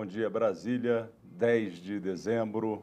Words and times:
bom 0.00 0.06
dia, 0.06 0.30
Brasília, 0.30 1.10
10 1.36 1.74
de 1.74 2.00
dezembro, 2.00 2.82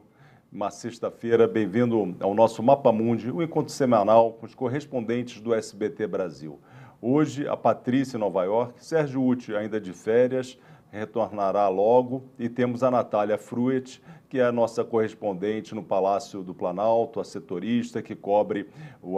uma 0.52 0.70
sexta-feira. 0.70 1.48
Bem-vindo 1.48 2.14
ao 2.20 2.32
nosso 2.32 2.62
Mapa 2.62 2.92
Mundi, 2.92 3.28
um 3.28 3.42
encontro 3.42 3.72
semanal 3.72 4.34
com 4.34 4.46
os 4.46 4.54
correspondentes 4.54 5.40
do 5.40 5.52
SBT 5.52 6.06
Brasil. 6.06 6.60
Hoje, 7.02 7.48
a 7.48 7.56
Patrícia 7.56 8.16
em 8.16 8.20
Nova 8.20 8.44
York, 8.44 8.84
Sérgio 8.84 9.20
Uti 9.20 9.52
ainda 9.52 9.80
de 9.80 9.92
férias, 9.92 10.56
retornará 10.92 11.68
logo, 11.68 12.22
e 12.38 12.48
temos 12.48 12.84
a 12.84 12.90
Natália 12.90 13.36
Fruet, 13.36 14.00
que 14.28 14.38
é 14.38 14.44
a 14.44 14.52
nossa 14.52 14.84
correspondente 14.84 15.74
no 15.74 15.82
Palácio 15.82 16.44
do 16.44 16.54
Planalto, 16.54 17.18
a 17.18 17.24
setorista 17.24 18.00
que 18.00 18.14
cobre 18.14 18.68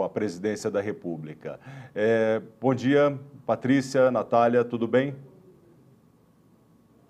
a 0.03 0.09
presidência 0.09 0.71
da 0.71 0.81
República. 0.81 1.59
É, 1.93 2.41
bom 2.59 2.73
dia, 2.73 3.15
Patrícia, 3.45 4.09
Natália, 4.09 4.65
tudo 4.65 4.87
bem? 4.87 5.13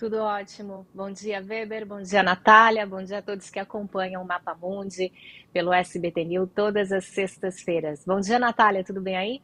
Tudo 0.01 0.17
ótimo. 0.17 0.87
Bom 0.95 1.11
dia, 1.11 1.39
Weber. 1.47 1.85
Bom 1.85 2.01
dia, 2.01 2.23
Natália. 2.23 2.87
Bom 2.87 3.03
dia 3.03 3.19
a 3.19 3.21
todos 3.21 3.51
que 3.51 3.59
acompanham 3.59 4.23
o 4.23 4.25
Mapa 4.25 4.55
Mundi 4.55 5.13
pelo 5.53 5.71
SBT 5.71 6.25
News 6.25 6.49
todas 6.55 6.91
as 6.91 7.05
sextas-feiras. 7.05 8.03
Bom 8.03 8.19
dia, 8.19 8.39
Natália. 8.39 8.83
Tudo 8.83 8.99
bem 8.99 9.15
aí? 9.15 9.41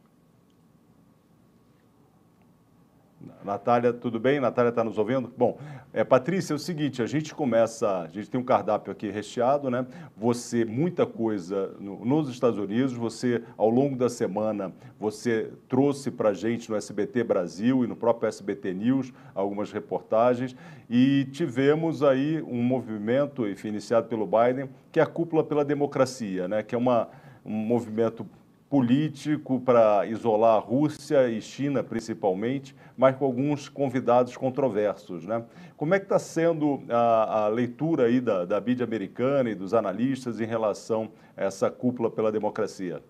Natália, 3.44 3.92
tudo 3.92 4.20
bem? 4.20 4.38
Natália 4.38 4.68
está 4.68 4.84
nos 4.84 4.96
ouvindo? 4.96 5.32
Bom, 5.36 5.58
é, 5.92 6.04
Patrícia, 6.04 6.52
é 6.52 6.56
o 6.56 6.58
seguinte, 6.58 7.02
a 7.02 7.06
gente 7.06 7.34
começa, 7.34 8.02
a 8.02 8.08
gente 8.08 8.30
tem 8.30 8.40
um 8.40 8.44
cardápio 8.44 8.92
aqui 8.92 9.10
recheado, 9.10 9.68
né? 9.68 9.84
Você, 10.16 10.64
muita 10.64 11.04
coisa 11.04 11.74
no, 11.80 12.04
nos 12.04 12.28
Estados 12.28 12.58
Unidos, 12.58 12.92
você, 12.92 13.42
ao 13.56 13.68
longo 13.68 13.96
da 13.96 14.08
semana, 14.08 14.72
você 15.00 15.50
trouxe 15.68 16.12
para 16.12 16.28
a 16.28 16.34
gente 16.34 16.70
no 16.70 16.76
SBT 16.76 17.24
Brasil 17.24 17.84
e 17.84 17.88
no 17.88 17.96
próprio 17.96 18.28
SBT 18.28 18.72
News 18.72 19.12
algumas 19.34 19.72
reportagens 19.72 20.54
e 20.88 21.26
tivemos 21.32 22.04
aí 22.04 22.40
um 22.42 22.62
movimento, 22.62 23.48
enfim, 23.48 23.68
iniciado 23.68 24.06
pelo 24.06 24.26
Biden, 24.26 24.70
que 24.92 25.00
é 25.00 25.02
a 25.02 25.06
Cúpula 25.06 25.42
pela 25.42 25.64
Democracia, 25.64 26.46
né? 26.46 26.62
Que 26.62 26.74
é 26.74 26.78
uma, 26.78 27.08
um 27.44 27.52
movimento 27.52 28.24
político 28.68 29.60
para 29.60 30.04
isolar 30.06 30.56
a 30.56 30.60
Rússia 30.60 31.28
e 31.28 31.40
China, 31.40 31.82
principalmente, 31.82 32.76
mas 32.96 33.16
com 33.16 33.24
alguns 33.24 33.68
convidados 33.68 34.36
controversos. 34.36 35.24
Né? 35.24 35.42
Como 35.76 35.94
é 35.94 35.98
que 35.98 36.04
está 36.04 36.18
sendo 36.18 36.82
a, 36.88 37.44
a, 37.44 37.48
leitura 37.48 38.04
aí 38.04 38.20
da, 38.20 38.44
da 38.44 38.60
mídia 38.60 38.84
americana 38.84 39.50
e 39.50 39.54
dos 39.54 39.72
analistas 39.72 40.40
em 40.40 40.46
relação 40.46 41.10
a 41.36 41.44
essa 41.44 41.70
cúpula 41.70 42.10
pela 42.10 42.30
democracia? 42.30 43.02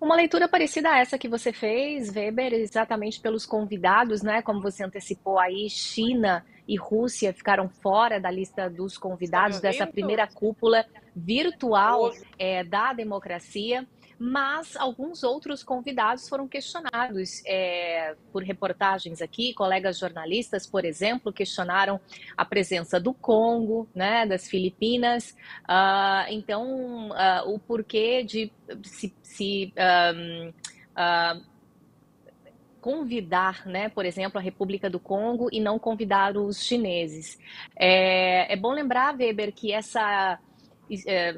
Uma 0.00 0.14
leitura 0.14 0.46
parecida 0.46 0.90
a 0.90 0.98
essa 0.98 1.18
que 1.18 1.28
você 1.28 1.52
fez, 1.52 2.14
Weber, 2.14 2.52
exatamente 2.52 3.18
pelos 3.18 3.46
convidados, 3.46 4.22
né? 4.22 4.42
Como 4.42 4.60
você 4.60 4.84
antecipou 4.84 5.38
aí, 5.38 5.70
China 5.70 6.44
e 6.68 6.76
Rússia 6.76 7.32
ficaram 7.32 7.68
fora 7.68 8.20
da 8.20 8.30
lista 8.30 8.68
dos 8.68 8.98
convidados 8.98 9.60
dessa 9.60 9.86
primeira 9.86 10.26
cúpula 10.26 10.84
virtual 11.14 12.12
é, 12.38 12.62
da 12.62 12.92
democracia 12.92 13.86
mas 14.18 14.76
alguns 14.76 15.22
outros 15.22 15.62
convidados 15.62 16.28
foram 16.28 16.48
questionados 16.48 17.42
é, 17.44 18.14
por 18.32 18.42
reportagens 18.42 19.20
aqui. 19.20 19.52
Colegas 19.52 19.98
jornalistas, 19.98 20.66
por 20.66 20.84
exemplo, 20.84 21.32
questionaram 21.32 22.00
a 22.36 22.44
presença 22.44 22.98
do 22.98 23.12
Congo, 23.12 23.88
né, 23.94 24.24
das 24.24 24.48
Filipinas. 24.48 25.36
Uh, 25.64 26.30
então, 26.30 27.10
uh, 27.10 27.54
o 27.54 27.58
porquê 27.58 28.22
de 28.22 28.50
se, 28.82 29.14
se 29.22 29.72
um, 29.76 30.48
uh, 30.48 30.54
ah, 30.96 31.40
convidar, 32.80 33.66
né, 33.66 33.88
por 33.88 34.06
exemplo, 34.06 34.38
a 34.38 34.42
República 34.42 34.88
do 34.88 34.98
Congo 34.98 35.48
e 35.52 35.60
não 35.60 35.78
convidar 35.78 36.36
os 36.36 36.62
chineses. 36.62 37.38
É, 37.76 38.52
é 38.52 38.56
bom 38.56 38.72
lembrar, 38.72 39.14
Weber, 39.14 39.52
que 39.52 39.72
essa 39.72 40.38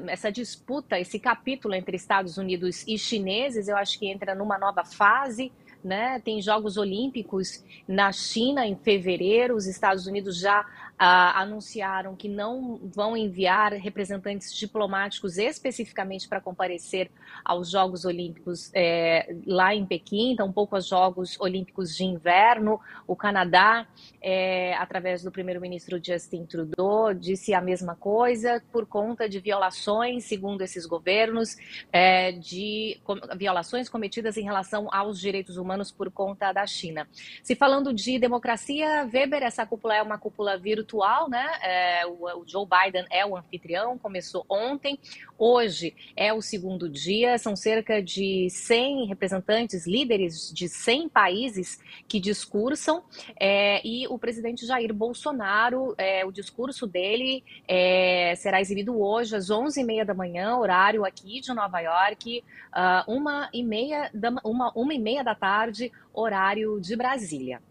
essa 0.07 0.31
disputa, 0.31 0.99
esse 0.99 1.19
capítulo 1.19 1.73
entre 1.73 1.95
Estados 1.95 2.37
Unidos 2.37 2.85
e 2.87 2.97
chineses, 2.97 3.67
eu 3.67 3.75
acho 3.75 3.97
que 3.97 4.07
entra 4.07 4.35
numa 4.35 4.57
nova 4.57 4.83
fase. 4.83 5.51
Né? 5.81 6.19
Tem 6.19 6.41
Jogos 6.41 6.75
Olímpicos 6.75 7.63
na 7.87 8.11
China 8.11 8.67
em 8.67 8.75
fevereiro, 8.75 9.55
os 9.55 9.65
Estados 9.65 10.07
Unidos 10.07 10.37
já 10.37 10.65
anunciaram 10.99 12.13
que 12.13 12.27
não 12.27 12.77
vão 12.93 13.15
enviar 13.15 13.71
representantes 13.71 14.53
diplomáticos 14.53 15.37
especificamente 15.37 16.27
para 16.27 16.41
comparecer 16.41 17.09
aos 17.45 17.71
Jogos 17.71 18.03
Olímpicos 18.03 18.69
é, 18.73 19.33
lá 19.47 19.73
em 19.73 19.85
Pequim, 19.85 20.33
então 20.33 20.51
pouco 20.51 20.75
aos 20.75 20.87
Jogos 20.87 21.39
Olímpicos 21.39 21.95
de 21.95 22.03
Inverno. 22.03 22.81
O 23.07 23.15
Canadá, 23.15 23.87
é, 24.21 24.75
através 24.75 25.23
do 25.23 25.31
primeiro-ministro 25.31 26.01
Justin 26.03 26.45
Trudeau, 26.45 27.13
disse 27.13 27.53
a 27.53 27.61
mesma 27.61 27.95
coisa 27.95 28.61
por 28.69 28.85
conta 28.85 29.29
de 29.29 29.39
violações, 29.39 30.25
segundo 30.25 30.61
esses 30.61 30.85
governos, 30.85 31.55
é, 31.93 32.33
de 32.33 32.99
com, 33.05 33.15
violações 33.37 33.87
cometidas 33.87 34.35
em 34.35 34.43
relação 34.43 34.89
aos 34.91 35.17
direitos 35.17 35.55
humanos 35.55 35.93
por 35.93 36.11
conta 36.11 36.51
da 36.51 36.67
China. 36.67 37.07
Se 37.41 37.55
falando 37.55 37.93
de 37.93 38.19
democracia, 38.19 39.09
Weber, 39.13 39.43
essa 39.43 39.65
cúpula 39.65 39.95
é 39.95 40.01
uma 40.01 40.17
cúpula 40.17 40.57
virtual 40.57 40.88
virtual, 40.89 41.29
né? 41.29 41.45
É, 41.61 42.05
o, 42.07 42.39
o, 42.39 42.43
Joe 42.47 42.65
Biden 42.65 43.05
é 43.11 43.23
o 43.25 43.37
anfitrião, 43.37 43.97
começou 43.97 44.43
ontem, 44.49 44.99
hoje 45.37 45.95
é 46.15 46.33
o 46.33 46.41
segundo 46.41 46.89
dia, 46.89 47.37
são 47.37 47.55
cerca 47.55 48.01
de 48.01 48.49
100 48.49 49.05
representantes, 49.05 49.85
líderes 49.85 50.51
de 50.51 50.67
100 50.67 51.09
países 51.09 51.79
que 52.07 52.19
discursam, 52.19 53.03
é, 53.39 53.85
e 53.87 54.07
o 54.07 54.17
presidente 54.17 54.65
Jair 54.65 54.93
Bolsonaro, 54.93 55.93
é, 55.97 56.25
o 56.25 56.31
discurso 56.31 56.87
dele 56.87 57.43
é, 57.67 58.33
será 58.35 58.59
exibido 58.59 58.99
hoje 58.99 59.35
às 59.35 59.49
11h30 59.49 60.05
da 60.05 60.13
manhã, 60.13 60.57
horário 60.57 61.05
aqui 61.05 61.39
de 61.39 61.53
Nova 61.53 61.79
York, 61.79 62.43
uh, 62.73 63.11
uma, 63.11 63.49
e 63.53 63.63
meia 63.63 64.09
da, 64.13 64.29
uma, 64.43 64.71
uma 64.75 64.93
e 64.93 64.99
meia 64.99 65.23
da 65.23 65.35
tarde, 65.35 65.91
horário 66.13 66.79
de 66.79 66.95
Brasília. 66.95 67.61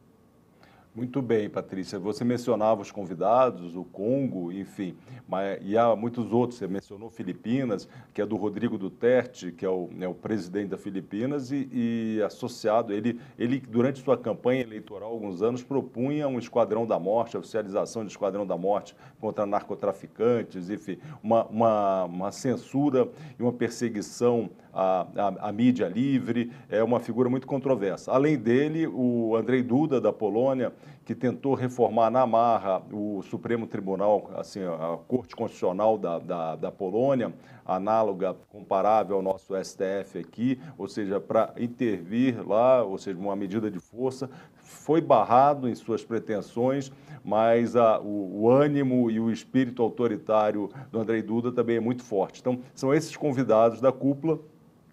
Muito 0.98 1.22
bem, 1.22 1.48
Patrícia. 1.48 1.96
Você 1.96 2.24
mencionava 2.24 2.82
os 2.82 2.90
convidados, 2.90 3.76
o 3.76 3.84
Congo, 3.84 4.50
enfim, 4.50 4.96
mas, 5.28 5.60
e 5.62 5.78
há 5.78 5.94
muitos 5.94 6.32
outros. 6.32 6.58
Você 6.58 6.66
mencionou 6.66 7.08
Filipinas, 7.08 7.88
que 8.12 8.20
é 8.20 8.26
do 8.26 8.34
Rodrigo 8.34 8.76
Duterte, 8.76 9.52
que 9.52 9.64
é 9.64 9.68
o, 9.68 9.88
é 10.00 10.08
o 10.08 10.12
presidente 10.14 10.70
da 10.70 10.76
Filipinas, 10.76 11.52
e, 11.52 11.68
e, 11.72 12.22
associado, 12.26 12.92
ele, 12.92 13.20
ele, 13.38 13.60
durante 13.60 14.02
sua 14.02 14.18
campanha 14.18 14.62
eleitoral, 14.62 15.12
alguns 15.12 15.40
anos, 15.40 15.62
propunha 15.62 16.26
um 16.26 16.36
esquadrão 16.36 16.84
da 16.84 16.98
morte, 16.98 17.36
a 17.36 17.38
oficialização 17.38 18.04
de 18.04 18.10
esquadrão 18.10 18.44
da 18.44 18.56
morte 18.56 18.96
contra 19.20 19.46
narcotraficantes, 19.46 20.68
enfim, 20.68 20.98
uma, 21.22 21.46
uma, 21.46 22.04
uma 22.06 22.32
censura 22.32 23.08
e 23.38 23.42
uma 23.44 23.52
perseguição 23.52 24.50
à, 24.78 25.06
à, 25.16 25.48
à 25.48 25.52
mídia 25.52 25.88
livre. 25.88 26.52
É 26.68 26.82
uma 26.84 27.00
figura 27.00 27.28
muito 27.28 27.46
controversa. 27.46 28.12
Além 28.12 28.38
dele, 28.38 28.86
o 28.86 29.34
Andrei 29.34 29.60
Duda, 29.60 30.00
da 30.00 30.12
Polônia, 30.12 30.72
que 31.04 31.14
tentou 31.14 31.54
reformar 31.54 32.10
na 32.10 32.26
marra 32.26 32.82
o 32.92 33.22
Supremo 33.22 33.66
Tribunal, 33.66 34.30
assim, 34.36 34.60
a 34.62 34.98
Corte 35.08 35.34
Constitucional 35.34 35.98
da, 35.98 36.18
da, 36.18 36.56
da 36.56 36.70
Polônia, 36.70 37.32
análoga, 37.64 38.36
comparável 38.50 39.16
ao 39.16 39.22
nosso 39.22 39.54
STF 39.56 40.18
aqui, 40.18 40.60
ou 40.76 40.86
seja, 40.86 41.18
para 41.18 41.52
intervir 41.58 42.46
lá, 42.46 42.84
ou 42.84 42.98
seja, 42.98 43.18
uma 43.18 43.34
medida 43.34 43.70
de 43.70 43.80
força, 43.80 44.30
foi 44.54 45.00
barrado 45.00 45.68
em 45.68 45.74
suas 45.74 46.04
pretensões, 46.04 46.92
mas 47.24 47.74
a, 47.74 47.98
o, 47.98 48.42
o, 48.42 48.50
ânimo 48.50 49.10
e 49.10 49.18
o 49.18 49.30
espírito 49.30 49.82
autoritário 49.82 50.70
do 50.92 51.00
Andrei 51.00 51.22
Duda 51.22 51.50
também 51.50 51.76
é 51.76 51.80
muito 51.80 52.02
forte. 52.02 52.40
Então, 52.40 52.60
são 52.74 52.92
esses 52.92 53.16
convidados 53.16 53.80
da 53.80 53.90
cúpula 53.90 54.38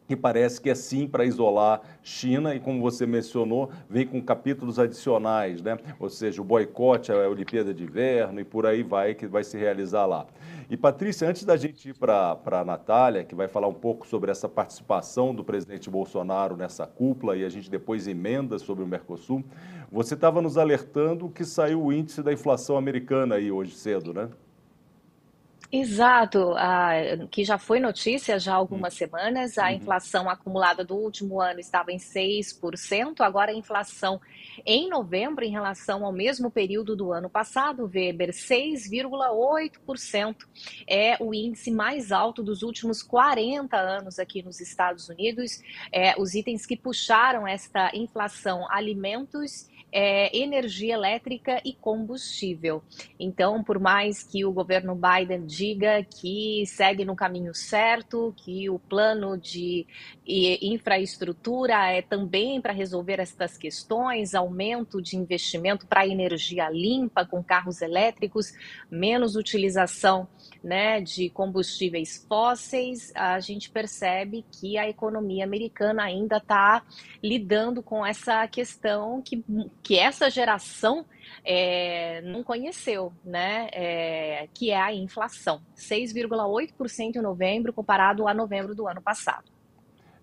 que 0.08 0.16
parece 0.16 0.62
que 0.62 0.70
é 0.70 0.76
sim 0.76 1.08
para 1.08 1.26
isolar 1.26 1.82
China 2.04 2.54
e, 2.54 2.60
como 2.60 2.82
você 2.82 3.06
mencionou, 3.06 3.70
vem 3.90 4.06
com 4.06 4.22
capítulos 4.22 4.78
adicionais, 4.78 5.62
né? 5.62 5.78
ou 6.00 6.10
seja, 6.10 6.42
o 6.42 6.46
boicote 6.46 7.12
à 7.12 7.28
Olimpíada 7.28 7.74
de 7.74 7.84
Inverno 7.84 8.40
e 8.40 8.44
por 8.44 8.66
aí 8.66 8.84
vai, 8.84 9.16
que 9.16 9.26
vai 9.28 9.44
se 9.44 9.58
realizar 9.58 10.06
lá. 10.06 10.26
E, 10.70 10.76
Patrícia, 10.76 11.28
antes 11.28 11.44
da 11.44 11.58
gente 11.58 11.90
ir 11.90 11.94
para 11.94 12.40
a 12.46 12.66
Natália, 12.66 13.24
que 13.24 13.36
vai 13.36 13.48
falar 13.48 13.68
um 13.68 13.74
pouco 13.74 14.08
sobre 14.08 14.32
essa 14.32 14.50
participação 14.50 15.34
do 15.34 15.44
presidente 15.44 15.90
Bolsonaro 15.90 16.56
nessa 16.56 16.88
cúpula 16.88 17.36
e 17.36 17.46
a 17.46 17.50
gente 17.50 17.70
depois 17.70 18.08
emenda 18.08 18.58
sobre 18.58 18.84
o 18.84 18.88
Mercosul, 18.88 19.44
você 19.92 20.16
estava 20.16 20.42
nos 20.42 20.58
alertando 20.58 21.30
que 21.30 21.46
saiu 21.46 21.84
o 21.84 21.94
índice 21.94 22.24
da 22.24 22.34
inflação 22.34 22.78
americana 22.78 23.36
aí 23.36 23.52
hoje 23.52 23.76
cedo, 23.76 24.14
né? 24.14 24.30
Exato, 25.82 26.54
a, 26.56 26.94
que 27.30 27.44
já 27.44 27.58
foi 27.58 27.82
notícia 27.82 28.40
já 28.40 28.54
há 28.54 28.56
algumas 28.56 28.94
hum. 28.94 28.98
semanas, 28.98 29.58
a 29.58 29.66
uhum. 29.66 29.72
inflação 29.72 30.30
acumulada 30.30 30.86
do 30.86 30.96
último 30.96 31.42
ano 31.42 31.60
estava 31.60 31.92
em 31.92 31.98
6%, 31.98 33.20
agora 33.20 33.52
a 33.52 33.56
inflação 33.56 34.22
em 34.66 34.90
novembro, 34.90 35.44
em 35.44 35.52
relação 35.52 36.06
ao 36.06 36.14
mesmo 36.14 36.50
período 36.50 36.96
do 36.96 37.12
ano 37.12 37.30
passado, 37.30 37.92
Weber, 37.94 38.30
6,8%. 38.30 40.38
É 40.88 41.18
o 41.20 41.34
índice 41.34 41.72
mais 41.72 42.10
alto 42.12 42.42
dos 42.42 42.64
últimos 42.64 43.04
40 43.04 43.76
anos 43.76 44.18
aqui 44.18 44.42
nos 44.42 44.62
Estados 44.62 45.10
Unidos. 45.10 45.62
É, 45.92 46.16
os 46.18 46.36
itens 46.36 46.66
que 46.66 46.78
puxaram 46.78 47.46
esta 47.48 47.92
inflação, 47.94 48.66
alimentos 48.72 49.68
é 49.98 50.38
energia 50.38 50.94
elétrica 50.94 51.62
e 51.64 51.72
combustível. 51.72 52.84
Então, 53.18 53.64
por 53.64 53.80
mais 53.80 54.24
que 54.24 54.44
o 54.44 54.52
governo 54.52 54.94
Biden 54.94 55.46
diga 55.46 56.04
que 56.04 56.66
segue 56.68 57.06
no 57.06 57.16
caminho 57.16 57.56
certo, 57.56 58.34
que 58.36 58.70
o 58.70 58.78
plano 58.78 59.38
de 59.38 59.88
infraestrutura 60.28 61.92
é 61.94 62.02
também 62.02 62.60
para 62.60 62.74
resolver 62.74 63.22
estas 63.22 63.58
questões, 63.58 64.36
aumento 64.36 65.02
de 65.02 65.16
investimento 65.16 65.88
para 65.88 66.06
energia 66.06 66.70
limpa 66.70 67.26
com 67.26 67.42
carros 67.42 67.82
elétricos, 67.82 68.52
menos 68.92 69.38
utilização 69.38 70.28
né, 70.66 71.00
de 71.00 71.30
combustíveis 71.30 72.26
fósseis, 72.28 73.14
a 73.16 73.40
gente 73.40 73.70
percebe 73.70 74.44
que 74.52 74.78
a 74.78 74.90
economia 74.90 75.44
americana 75.44 76.04
ainda 76.04 76.38
está 76.38 76.84
lidando 77.24 77.84
com 77.84 78.04
essa 78.04 78.48
questão 78.48 79.22
que, 79.22 79.46
que 79.86 80.00
essa 80.00 80.32
geração 80.32 81.06
é, 81.44 82.20
não 82.24 82.44
conheceu, 82.44 83.14
né, 83.24 83.70
é, 83.72 84.50
que 84.52 84.72
é 84.72 84.82
a 84.82 84.92
inflação, 84.92 85.62
6,8% 85.78 87.16
em 87.16 87.22
novembro 87.22 87.72
comparado 87.72 88.28
a 88.28 88.34
novembro 88.34 88.74
do 88.74 88.88
ano 88.88 89.00
passado. 89.00 89.55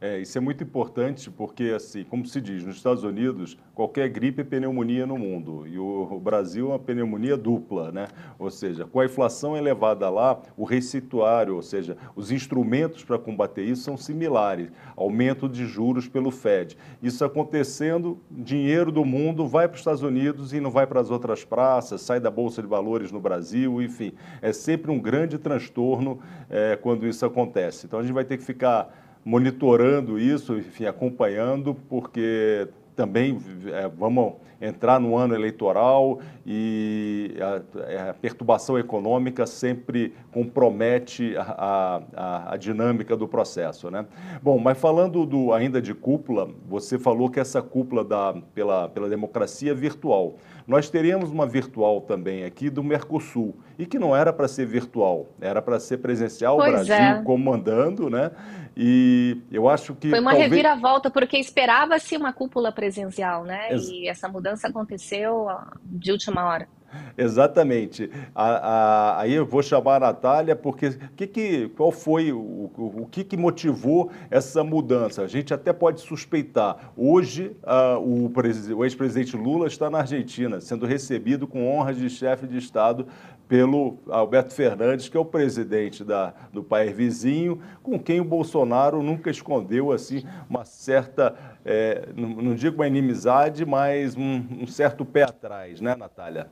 É, 0.03 0.19
isso 0.19 0.37
é 0.37 0.41
muito 0.41 0.65
importante 0.65 1.31
porque, 1.31 1.73
assim, 1.77 2.03
como 2.03 2.27
se 2.27 2.41
diz, 2.41 2.65
nos 2.65 2.75
Estados 2.75 3.05
Unidos, 3.05 3.57
qualquer 3.73 4.09
gripe 4.09 4.41
é 4.41 4.45
pneumonia 4.45 5.07
no 5.07 5.17
mundo. 5.17 5.65
E 5.65 5.79
o, 5.79 6.09
o 6.11 6.19
Brasil 6.19 6.67
é 6.67 6.69
uma 6.71 6.79
pneumonia 6.81 7.37
dupla, 7.37 7.93
né? 7.93 8.09
Ou 8.37 8.51
seja, 8.51 8.85
com 8.85 8.99
a 8.99 9.05
inflação 9.05 9.57
elevada 9.57 10.11
lá, 10.11 10.43
o 10.57 10.65
receituário, 10.65 11.55
ou 11.55 11.63
seja, 11.63 11.97
os 12.17 12.33
instrumentos 12.33 13.05
para 13.05 13.17
combater 13.17 13.63
isso 13.63 13.83
são 13.83 13.97
similares. 13.97 14.73
Aumento 14.97 15.49
de 15.49 15.67
juros 15.67 16.09
pelo 16.09 16.33
Fed. 16.33 16.77
Isso 17.01 17.25
acontecendo, 17.25 18.19
dinheiro 18.29 18.91
do 18.91 19.05
mundo 19.05 19.47
vai 19.47 19.69
para 19.69 19.77
os 19.77 19.83
Estados 19.83 20.03
Unidos 20.03 20.53
e 20.53 20.59
não 20.59 20.73
vai 20.73 20.85
para 20.85 20.99
as 20.99 21.13
outras 21.13 21.45
praças, 21.45 22.01
sai 22.01 22.19
da 22.19 22.29
Bolsa 22.29 22.61
de 22.61 22.67
Valores 22.67 23.13
no 23.13 23.21
Brasil, 23.21 23.81
enfim. 23.81 24.13
É 24.41 24.53
sempre 24.53 24.91
um 24.91 24.99
grande 24.99 25.39
transtorno 25.39 26.19
é, 26.51 26.75
quando 26.75 27.07
isso 27.07 27.25
acontece. 27.25 27.87
Então 27.87 28.01
a 28.01 28.03
gente 28.03 28.13
vai 28.13 28.25
ter 28.25 28.37
que 28.37 28.43
ficar 28.43 29.02
monitorando 29.25 30.19
isso, 30.19 30.57
enfim, 30.57 30.87
acompanhando, 30.87 31.75
porque 31.89 32.69
também 32.95 33.39
é, 33.73 33.89
vamos 33.89 34.35
entrar 34.61 35.01
no 35.01 35.17
ano 35.17 35.35
eleitoral 35.35 36.21
e 36.47 37.35
a, 37.41 38.11
a 38.11 38.15
perturbação 38.15 38.79
econômica 38.79 39.45
sempre 39.45 40.15
compromete 40.31 41.35
a, 41.37 42.03
a, 42.15 42.53
a, 42.53 42.57
dinâmica 42.57 43.17
do 43.17 43.27
processo. 43.27 43.91
Né? 43.91 44.07
Bom, 44.41 44.59
mas 44.59 44.79
falando 44.79 45.27
do, 45.27 45.53
ainda 45.53 45.83
de 45.83 45.93
cúpula, 45.93 46.49
você 46.69 46.97
falou 46.97 47.29
que 47.29 47.41
essa 47.41 47.61
cúpula 47.61 48.05
da, 48.05 48.35
pela, 48.55 48.89
pela 48.89 49.09
democracia 49.09 49.75
virtual. 49.75 50.35
Nós 50.65 50.89
teríamos 50.89 51.33
uma 51.33 51.45
virtual 51.45 52.01
também 52.01 52.45
aqui 52.45 52.71
do 52.71 52.85
Mercosul, 52.85 53.57
e 53.77 53.85
que 53.85 53.99
não 53.99 54.15
era 54.15 54.33
para 54.33 54.47
ser 54.47 54.65
virtual, 54.65 55.27
era 55.41 55.61
para 55.61 55.81
ser 55.81 55.99
presencial, 55.99 56.57
pois 56.57 56.69
o 56.69 56.73
Brasil 56.73 56.95
é. 56.95 57.23
comandando, 57.23 58.09
né? 58.09 58.31
E 58.77 59.39
eu 59.51 59.69
acho 59.69 59.95
que. 59.95 60.11
Foi 60.11 60.21
uma 60.21 60.31
talvez... 60.31 60.51
reviravolta, 60.51 61.11
porque 61.11 61.39
esperava-se 61.39 62.17
uma 62.17 62.33
cúpula 62.33 62.73
presencial, 62.73 63.45
né? 63.45 63.73
Ex 63.73 63.89
e 63.89 64.09
essa 64.09 64.29
mudança 64.29 64.69
aconteceu 64.69 65.49
de 65.85 66.13
última 66.13 66.45
hora. 66.45 66.69
Exatamente. 67.17 68.11
A, 68.35 68.47
a, 68.47 69.21
aí 69.21 69.33
eu 69.33 69.47
vou 69.47 69.63
chamar 69.63 69.97
a 69.97 70.01
Natália, 70.01 70.55
porque 70.55 70.91
que 71.17 71.27
que, 71.27 71.69
qual 71.71 71.91
foi 71.91 72.33
o, 72.33 72.71
o, 72.77 73.09
que, 73.11 73.25
que 73.25 73.37
motivou 73.37 74.11
essa 74.31 74.63
mudança? 74.63 75.23
A 75.23 75.27
gente 75.27 75.53
até 75.55 75.73
pode 75.73 76.01
suspeitar. 76.01 76.93
Hoje, 76.97 77.57
o, 78.01 78.31
o 78.77 78.85
ex-presidente 78.85 79.37
Lula 79.37 79.67
está 79.67 79.89
na 79.89 79.99
Argentina, 79.99 80.61
sendo 80.61 80.87
recebido 80.87 81.47
com 81.47 81.71
honras 81.71 81.97
de 81.97 82.11
chefe 82.11 82.47
de 82.47 82.59
Estado 82.59 83.07
pelo 83.53 83.99
Alberto 84.09 84.55
Fernandes, 84.55 85.11
que 85.11 85.17
é 85.19 85.21
o 85.21 85.27
presidente 85.27 86.03
da, 86.03 86.33
do 86.51 86.65
país 86.65 86.91
vizinho, 86.97 87.63
com 87.83 87.99
quem 87.99 88.19
o 88.19 88.25
Bolsonaro 88.25 89.03
nunca 89.03 89.29
escondeu 89.29 89.93
assim 89.93 90.25
uma 90.49 90.65
certa, 90.65 91.37
é, 91.63 92.09
não, 92.17 92.31
não, 92.31 92.55
digo 92.55 92.77
uma 92.77 92.87
inimizade, 92.87 93.67
mas 93.67 94.17
um, 94.17 94.63
um 94.63 94.67
certo 94.67 95.05
pé 95.05 95.25
atrás, 95.25 95.83
né, 95.83 95.95
Natália? 95.95 96.49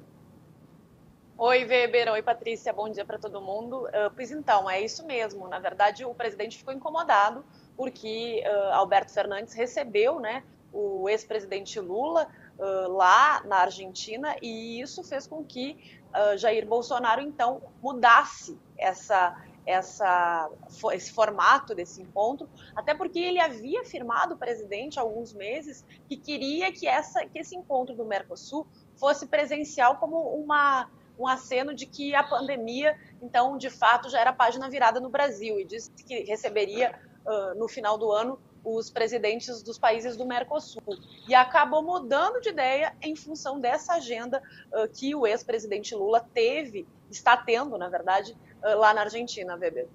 Oi, 1.38 1.64
Weber. 1.64 2.12
Oi, 2.12 2.22
Patrícia. 2.22 2.70
Bom 2.70 2.90
dia 2.90 3.06
para 3.06 3.16
todo 3.16 3.40
mundo. 3.40 3.86
Uh, 3.86 4.12
pois 4.14 4.30
então, 4.30 4.68
é 4.68 4.82
isso 4.82 5.06
mesmo. 5.06 5.48
Na 5.48 5.58
verdade, 5.58 6.04
o 6.04 6.12
presidente 6.12 6.58
ficou 6.58 6.74
incomodado 6.74 7.42
porque 7.78 8.44
uh, 8.44 8.74
Alberto 8.74 9.10
Fernandes 9.10 9.54
recebeu 9.54 10.20
né, 10.20 10.42
o 10.70 11.08
ex-presidente 11.08 11.80
Lula 11.80 12.28
uh, 12.58 12.92
lá 12.92 13.42
na 13.46 13.60
Argentina 13.60 14.36
e 14.42 14.82
isso 14.82 15.02
fez 15.02 15.26
com 15.26 15.42
que 15.42 15.98
Jair 16.36 16.66
Bolsonaro, 16.66 17.20
então, 17.20 17.62
mudasse 17.82 18.58
essa, 18.76 19.36
essa, 19.66 20.50
esse 20.92 21.12
formato 21.12 21.74
desse 21.74 22.02
encontro, 22.02 22.48
até 22.74 22.94
porque 22.94 23.18
ele 23.18 23.38
havia 23.38 23.82
afirmado, 23.82 24.36
presidente, 24.36 24.98
há 24.98 25.02
alguns 25.02 25.32
meses, 25.32 25.84
que 26.08 26.16
queria 26.16 26.72
que, 26.72 26.86
essa, 26.86 27.24
que 27.26 27.38
esse 27.38 27.56
encontro 27.56 27.94
do 27.94 28.04
Mercosul 28.04 28.66
fosse 28.96 29.26
presencial 29.26 29.96
como 29.96 30.16
uma 30.34 30.88
um 31.18 31.28
aceno 31.28 31.74
de 31.74 31.84
que 31.84 32.14
a 32.14 32.24
pandemia, 32.24 32.98
então, 33.20 33.58
de 33.58 33.68
fato, 33.68 34.08
já 34.08 34.18
era 34.18 34.32
página 34.32 34.70
virada 34.70 34.98
no 34.98 35.10
Brasil 35.10 35.60
e 35.60 35.66
disse 35.66 35.90
que 35.92 36.24
receberia 36.24 36.98
uh, 37.26 37.58
no 37.58 37.68
final 37.68 37.98
do 37.98 38.10
ano 38.10 38.40
os 38.64 38.90
presidentes 38.90 39.62
dos 39.62 39.78
países 39.78 40.16
do 40.16 40.26
Mercosul. 40.26 40.82
E 41.28 41.34
acabou 41.34 41.82
mudando 41.82 42.40
de 42.40 42.50
ideia 42.50 42.94
em 43.02 43.16
função 43.16 43.60
dessa 43.60 43.94
agenda 43.94 44.42
uh, 44.72 44.88
que 44.88 45.14
o 45.14 45.26
ex-presidente 45.26 45.94
Lula 45.94 46.24
teve, 46.34 46.86
está 47.10 47.36
tendo, 47.36 47.76
na 47.78 47.88
verdade, 47.88 48.36
uh, 48.62 48.78
lá 48.78 48.92
na 48.94 49.02
Argentina, 49.02 49.56
Weber. 49.56 49.88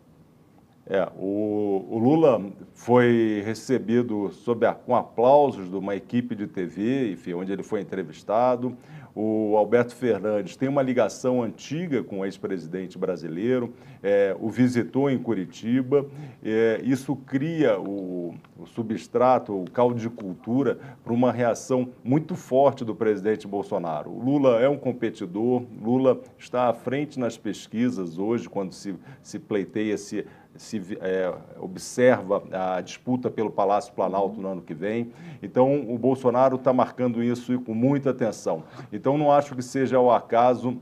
É, 0.88 1.03
o, 1.17 1.84
o, 1.89 1.98
Lula 1.98 2.53
foi 2.75 3.41
recebido 3.43 4.31
a, 4.67 4.75
com 4.75 4.95
aplausos 4.95 5.67
de 5.67 5.75
uma 5.75 5.95
equipe 5.95 6.36
de 6.36 6.45
TV, 6.45 7.12
enfim, 7.12 7.34
onde 7.34 7.51
ele 7.51 7.63
foi 7.63 7.81
entrevistado. 7.81 8.77
O 9.17 9.55
Alberto 9.55 9.95
Fernandes 9.95 10.57
tem 10.57 10.67
uma 10.67 10.81
ligação 10.81 11.41
antiga 11.41 12.03
com 12.03 12.19
o 12.19 12.25
ex-presidente 12.25 12.98
brasileiro, 12.98 13.74
é, 14.03 14.36
o 14.38 14.50
visitou 14.50 15.10
em 15.10 15.17
Curitiba. 15.17 16.05
É, 16.43 16.81
isso 16.84 17.15
cria 17.15 17.79
o, 17.79 18.36
o 18.60 18.65
substrato, 18.65 19.53
o 19.53 19.72
caldo 19.72 19.98
de 19.98 20.10
cultura 20.10 20.77
para 21.01 21.13
uma 21.13 21.31
reação 21.31 21.88
muito 22.03 22.36
forte 22.36 22.84
do 22.84 22.93
presidente 22.93 23.48
Bolsonaro. 23.48 24.12
O 24.12 24.22
Lula 24.22 24.60
é 24.60 24.67
um 24.67 24.77
competidor, 24.77 25.63
Lula 25.81 26.19
está 26.38 26.67
à 26.67 26.74
frente 26.74 27.17
nas 27.17 27.38
pesquisas 27.38 28.17
hoje, 28.17 28.50
quando 28.50 28.74
se, 28.74 28.95
se 29.24 29.39
pleiteia, 29.39 29.98
se 29.98 30.25
se 30.57 30.97
é, 31.01 31.33
observa 31.59 32.43
a 32.51 32.81
disputa 32.81 33.29
pelo 33.29 33.51
Palácio 33.51 33.93
Planalto 33.93 34.39
no 34.39 34.47
ano 34.47 34.62
que 34.62 34.74
vem. 34.74 35.12
Então, 35.41 35.89
o 35.89 35.97
Bolsonaro 35.97 36.55
está 36.55 36.71
marcando 36.71 37.24
isso 37.24 37.59
com 37.62 37.74
muita 37.74 38.12
atenção. 38.12 38.63
Então, 38.91 39.17
não 39.17 39.31
acho 39.31 39.55
que 39.55 39.62
seja 39.62 40.00
o 40.00 40.12
acaso. 40.12 40.81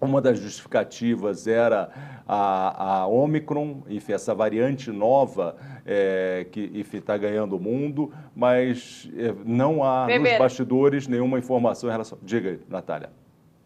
Uma 0.00 0.20
das 0.22 0.38
justificativas 0.38 1.46
era 1.46 1.90
a, 2.26 3.00
a 3.00 3.06
Omicron, 3.06 3.82
enfim, 3.86 4.14
essa 4.14 4.34
variante 4.34 4.90
nova 4.90 5.56
é, 5.84 6.46
que 6.50 6.70
está 6.94 7.18
ganhando 7.18 7.56
o 7.56 7.60
mundo, 7.60 8.10
mas 8.34 9.10
é, 9.14 9.34
não 9.44 9.84
há 9.84 10.06
nos 10.06 10.38
bastidores 10.38 11.06
nenhuma 11.06 11.38
informação 11.38 11.90
em 11.90 11.92
relação. 11.92 12.16
Diga, 12.22 12.58
Natália. 12.66 13.10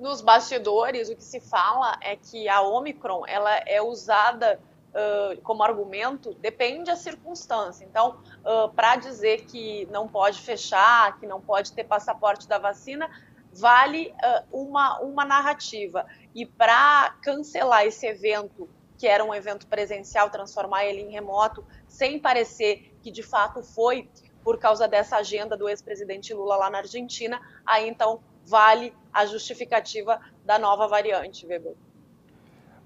Nos 0.00 0.20
bastidores, 0.20 1.08
o 1.08 1.14
que 1.14 1.22
se 1.22 1.38
fala 1.38 1.96
é 2.00 2.16
que 2.16 2.48
a 2.48 2.62
Omicron 2.62 3.22
ela 3.28 3.56
é 3.64 3.80
usada 3.80 4.58
como 5.42 5.62
argumento 5.62 6.34
depende 6.34 6.84
da 6.84 6.96
circunstância. 6.96 7.84
Então, 7.84 8.20
uh, 8.44 8.72
para 8.74 8.96
dizer 8.96 9.44
que 9.46 9.86
não 9.90 10.06
pode 10.06 10.40
fechar, 10.40 11.18
que 11.18 11.26
não 11.26 11.40
pode 11.40 11.72
ter 11.72 11.84
passaporte 11.84 12.46
da 12.46 12.58
vacina, 12.58 13.10
vale 13.52 14.14
uh, 14.52 14.66
uma, 14.66 15.00
uma 15.00 15.24
narrativa. 15.24 16.06
E 16.34 16.46
para 16.46 17.16
cancelar 17.22 17.84
esse 17.84 18.06
evento, 18.06 18.68
que 18.96 19.06
era 19.06 19.24
um 19.24 19.34
evento 19.34 19.66
presencial, 19.66 20.30
transformar 20.30 20.84
ele 20.84 21.00
em 21.00 21.10
remoto, 21.10 21.66
sem 21.88 22.18
parecer 22.18 22.96
que 23.02 23.10
de 23.10 23.22
fato 23.22 23.62
foi 23.62 24.08
por 24.42 24.58
causa 24.58 24.86
dessa 24.86 25.16
agenda 25.16 25.56
do 25.56 25.68
ex-presidente 25.68 26.34
Lula 26.34 26.56
lá 26.56 26.70
na 26.70 26.78
Argentina, 26.78 27.40
aí 27.64 27.88
então 27.88 28.22
vale 28.44 28.94
a 29.12 29.24
justificativa 29.24 30.20
da 30.44 30.58
nova 30.58 30.86
variante, 30.86 31.46
Weber. 31.46 31.74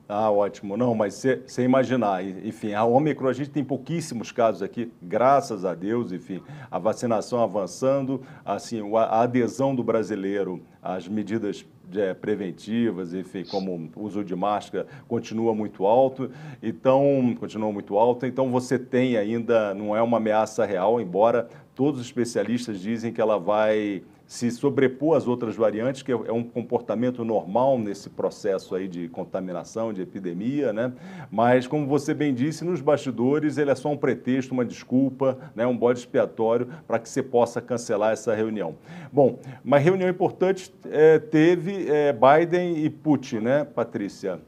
Ah, 0.08 0.30
ótimo. 0.30 0.74
Não, 0.74 0.94
mas 0.94 1.22
sem 1.46 1.64
imaginar, 1.66 2.24
enfim, 2.24 2.72
a 2.72 2.82
Ômicron, 2.82 3.28
a 3.28 3.32
gente 3.34 3.50
tem 3.50 3.62
pouquíssimos 3.62 4.32
casos 4.32 4.62
aqui, 4.62 4.90
graças 5.02 5.66
a 5.66 5.74
Deus, 5.74 6.12
enfim, 6.12 6.40
a 6.70 6.78
vacinação 6.78 7.42
avançando, 7.42 8.22
assim, 8.42 8.80
a 8.96 9.20
adesão 9.20 9.74
do 9.74 9.84
brasileiro 9.84 10.62
às 10.82 11.06
medidas 11.06 11.66
é, 11.94 12.14
preventivas, 12.14 13.12
enfim, 13.12 13.44
como 13.44 13.90
uso 13.96 14.24
de 14.24 14.34
máscara, 14.34 14.86
continua 15.06 15.54
muito 15.54 15.84
alto, 15.84 16.30
então, 16.62 17.36
continua 17.38 17.70
muito 17.70 17.98
alto, 17.98 18.24
então 18.24 18.50
você 18.50 18.78
tem 18.78 19.18
ainda, 19.18 19.74
não 19.74 19.94
é 19.94 20.00
uma 20.00 20.16
ameaça 20.16 20.64
real, 20.64 20.98
embora 21.02 21.50
todos 21.74 22.00
os 22.00 22.06
especialistas 22.06 22.80
dizem 22.80 23.12
que 23.12 23.20
ela 23.20 23.38
vai 23.38 24.02
se 24.28 24.50
sobrepor 24.50 25.16
às 25.16 25.26
outras 25.26 25.56
variantes, 25.56 26.02
que 26.02 26.12
é, 26.12 26.14
é 26.14 26.32
um 26.32 26.44
comportamento 26.44 27.24
normal 27.24 27.78
nesse 27.78 28.10
processo 28.10 28.74
aí 28.74 28.86
de 28.86 29.08
contaminação, 29.08 29.90
de 29.90 30.02
epidemia, 30.02 30.70
né? 30.70 30.92
Mas, 31.30 31.66
como 31.66 31.86
você 31.86 32.12
bem 32.12 32.34
disse, 32.34 32.62
nos 32.62 32.82
bastidores 32.82 33.56
ele 33.56 33.70
é 33.70 33.74
só 33.74 33.90
um 33.90 33.96
pretexto, 33.96 34.52
uma 34.52 34.66
desculpa, 34.66 35.38
né? 35.56 35.66
um 35.66 35.76
bode 35.76 36.00
expiatório 36.00 36.68
para 36.86 36.98
que 36.98 37.08
você 37.08 37.22
possa 37.22 37.62
cancelar 37.62 38.12
essa 38.12 38.34
reunião. 38.34 38.76
Bom, 39.10 39.38
uma 39.64 39.78
reunião 39.78 40.10
importante 40.10 40.70
é, 40.84 41.18
teve 41.18 41.90
é, 41.90 42.12
Biden 42.12 42.84
e 42.84 42.90
Putin, 42.90 43.38
né, 43.38 43.64
Patrícia? 43.64 44.40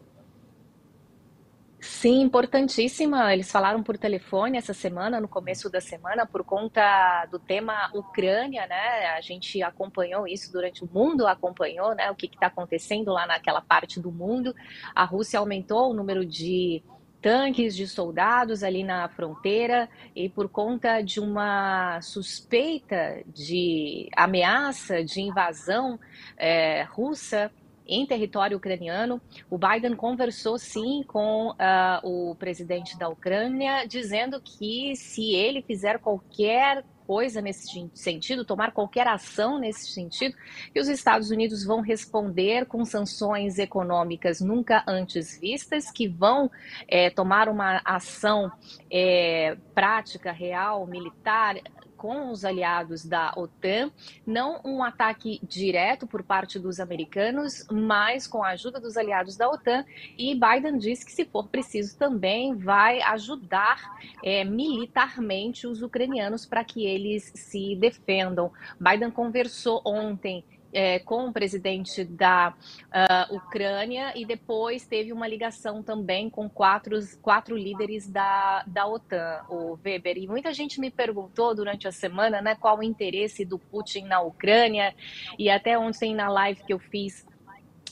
Sim, 1.80 2.20
importantíssima. 2.20 3.32
Eles 3.32 3.50
falaram 3.50 3.82
por 3.82 3.96
telefone 3.96 4.58
essa 4.58 4.74
semana, 4.74 5.18
no 5.18 5.26
começo 5.26 5.70
da 5.70 5.80
semana, 5.80 6.26
por 6.26 6.44
conta 6.44 7.26
do 7.30 7.38
tema 7.38 7.90
Ucrânia, 7.94 8.66
né? 8.66 9.06
A 9.16 9.20
gente 9.22 9.62
acompanhou 9.62 10.28
isso 10.28 10.52
durante 10.52 10.84
o 10.84 10.88
mundo, 10.92 11.26
acompanhou, 11.26 11.94
né? 11.94 12.10
O 12.10 12.14
que 12.14 12.26
está 12.26 12.48
acontecendo 12.48 13.12
lá 13.12 13.26
naquela 13.26 13.62
parte 13.62 13.98
do 13.98 14.12
mundo. 14.12 14.54
A 14.94 15.04
Rússia 15.04 15.38
aumentou 15.38 15.90
o 15.90 15.94
número 15.94 16.24
de 16.26 16.82
tanques 17.20 17.74
de 17.74 17.86
soldados 17.86 18.62
ali 18.62 18.82
na 18.82 19.08
fronteira 19.08 19.88
e 20.14 20.28
por 20.28 20.48
conta 20.48 21.00
de 21.00 21.20
uma 21.20 22.00
suspeita 22.00 23.22
de 23.26 24.08
ameaça 24.16 25.04
de 25.04 25.20
invasão 25.20 25.98
é, 26.36 26.82
russa 26.82 27.50
em 27.90 28.06
território 28.06 28.56
ucraniano. 28.56 29.20
O 29.50 29.58
Biden 29.58 29.96
conversou 29.96 30.56
sim 30.58 31.02
com 31.06 31.50
uh, 31.50 32.30
o 32.30 32.34
presidente 32.36 32.96
da 32.96 33.08
Ucrânia, 33.08 33.84
dizendo 33.86 34.40
que 34.40 34.94
se 34.94 35.34
ele 35.34 35.60
fizer 35.60 35.98
qualquer 35.98 36.84
coisa 37.10 37.40
nesse 37.40 37.90
sentido, 37.92 38.44
tomar 38.44 38.70
qualquer 38.70 39.08
ação 39.08 39.58
nesse 39.58 39.90
sentido, 39.90 40.36
que 40.72 40.78
os 40.78 40.86
Estados 40.86 41.28
Unidos 41.32 41.64
vão 41.64 41.80
responder 41.80 42.66
com 42.66 42.84
sanções 42.84 43.58
econômicas 43.58 44.40
nunca 44.40 44.84
antes 44.86 45.36
vistas, 45.40 45.90
que 45.90 46.06
vão 46.06 46.48
é, 46.86 47.10
tomar 47.10 47.48
uma 47.48 47.82
ação 47.84 48.48
é, 48.88 49.56
prática, 49.74 50.30
real, 50.30 50.86
militar, 50.86 51.56
com 52.00 52.30
os 52.30 52.46
aliados 52.46 53.04
da 53.04 53.30
OTAN, 53.36 53.92
não 54.26 54.58
um 54.64 54.82
ataque 54.82 55.38
direto 55.42 56.06
por 56.06 56.22
parte 56.22 56.58
dos 56.58 56.80
americanos, 56.80 57.66
mas 57.70 58.26
com 58.26 58.42
a 58.42 58.52
ajuda 58.52 58.80
dos 58.80 58.96
aliados 58.96 59.36
da 59.36 59.50
OTAN. 59.50 59.84
E 60.16 60.34
Biden 60.34 60.78
disse 60.78 61.04
que, 61.04 61.12
se 61.12 61.26
for 61.26 61.46
preciso, 61.48 61.98
também 61.98 62.56
vai 62.56 63.02
ajudar 63.02 63.98
é, 64.24 64.42
militarmente 64.44 65.66
os 65.66 65.82
ucranianos 65.82 66.46
para 66.46 66.64
que 66.64 66.86
eles 66.86 67.30
se 67.34 67.76
defendam. 67.76 68.50
Biden 68.80 69.10
conversou 69.10 69.82
ontem 69.84 70.42
é, 70.72 70.98
com 70.98 71.28
o 71.28 71.32
presidente 71.32 72.04
da 72.04 72.52
uh, 72.52 73.34
Ucrânia 73.34 74.12
e 74.14 74.24
depois 74.24 74.86
teve 74.86 75.12
uma 75.12 75.26
ligação 75.26 75.82
também 75.82 76.30
com 76.30 76.48
quatro, 76.48 76.98
quatro 77.20 77.56
líderes 77.56 78.08
da, 78.08 78.62
da 78.66 78.86
OTAN, 78.86 79.44
o 79.48 79.78
Weber. 79.84 80.16
E 80.18 80.26
muita 80.26 80.52
gente 80.52 80.80
me 80.80 80.90
perguntou 80.90 81.54
durante 81.54 81.88
a 81.88 81.92
semana 81.92 82.40
né, 82.40 82.54
qual 82.54 82.78
o 82.78 82.82
interesse 82.82 83.44
do 83.44 83.58
Putin 83.58 84.04
na 84.04 84.20
Ucrânia 84.20 84.94
e 85.38 85.50
até 85.50 85.78
ontem 85.78 86.14
na 86.14 86.28
live 86.28 86.62
que 86.64 86.72
eu 86.72 86.78
fiz 86.78 87.26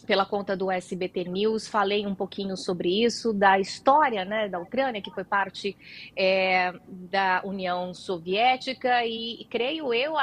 pela 0.09 0.25
conta 0.25 0.57
do 0.57 0.71
SBT 0.71 1.25
News, 1.25 1.69
falei 1.69 2.07
um 2.07 2.15
pouquinho 2.15 2.57
sobre 2.57 3.05
isso, 3.05 3.31
da 3.31 3.61
história 3.61 4.25
né, 4.25 4.49
da 4.49 4.59
Ucrânia, 4.59 5.03
que 5.03 5.11
foi 5.11 5.23
parte 5.23 5.77
é, 6.17 6.73
da 6.89 7.43
União 7.45 7.93
Soviética, 7.93 9.05
e 9.05 9.47
creio 9.51 9.93
eu, 9.93 10.15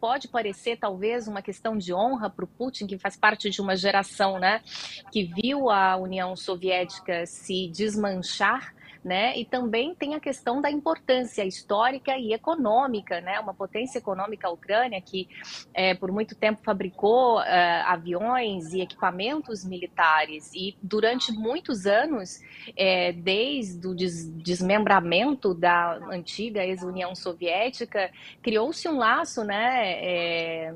pode 0.00 0.28
parecer 0.28 0.78
talvez 0.78 1.28
uma 1.28 1.42
questão 1.42 1.76
de 1.76 1.92
honra 1.92 2.30
para 2.30 2.46
o 2.46 2.48
Putin, 2.48 2.86
que 2.86 2.96
faz 2.96 3.18
parte 3.18 3.50
de 3.50 3.60
uma 3.60 3.76
geração 3.76 4.38
né, 4.38 4.62
que 5.12 5.24
viu 5.24 5.68
a 5.68 5.98
União 5.98 6.34
Soviética 6.34 7.26
se 7.26 7.68
desmanchar 7.68 8.72
né? 9.04 9.38
E 9.38 9.44
também 9.44 9.94
tem 9.94 10.14
a 10.14 10.20
questão 10.20 10.60
da 10.60 10.70
importância 10.70 11.44
histórica 11.44 12.16
e 12.16 12.32
econômica, 12.32 13.20
né? 13.20 13.38
Uma 13.40 13.54
potência 13.54 13.98
econômica 13.98 14.48
a 14.48 14.50
Ucrânia 14.50 15.00
que 15.00 15.28
é, 15.72 15.94
por 15.94 16.10
muito 16.10 16.34
tempo 16.34 16.60
fabricou 16.62 17.38
uh, 17.38 17.42
aviões 17.86 18.72
e 18.72 18.80
equipamentos 18.80 19.64
militares 19.64 20.52
e 20.54 20.76
durante 20.82 21.32
muitos 21.32 21.86
anos, 21.86 22.40
é, 22.76 23.12
desde 23.12 23.86
o 23.86 23.94
des 23.94 24.28
desmembramento 24.28 25.54
da 25.54 25.94
antiga 26.10 26.64
ex-União 26.64 27.14
Soviética, 27.14 28.10
criou-se 28.42 28.88
um 28.88 28.98
laço, 28.98 29.44
né? 29.44 30.74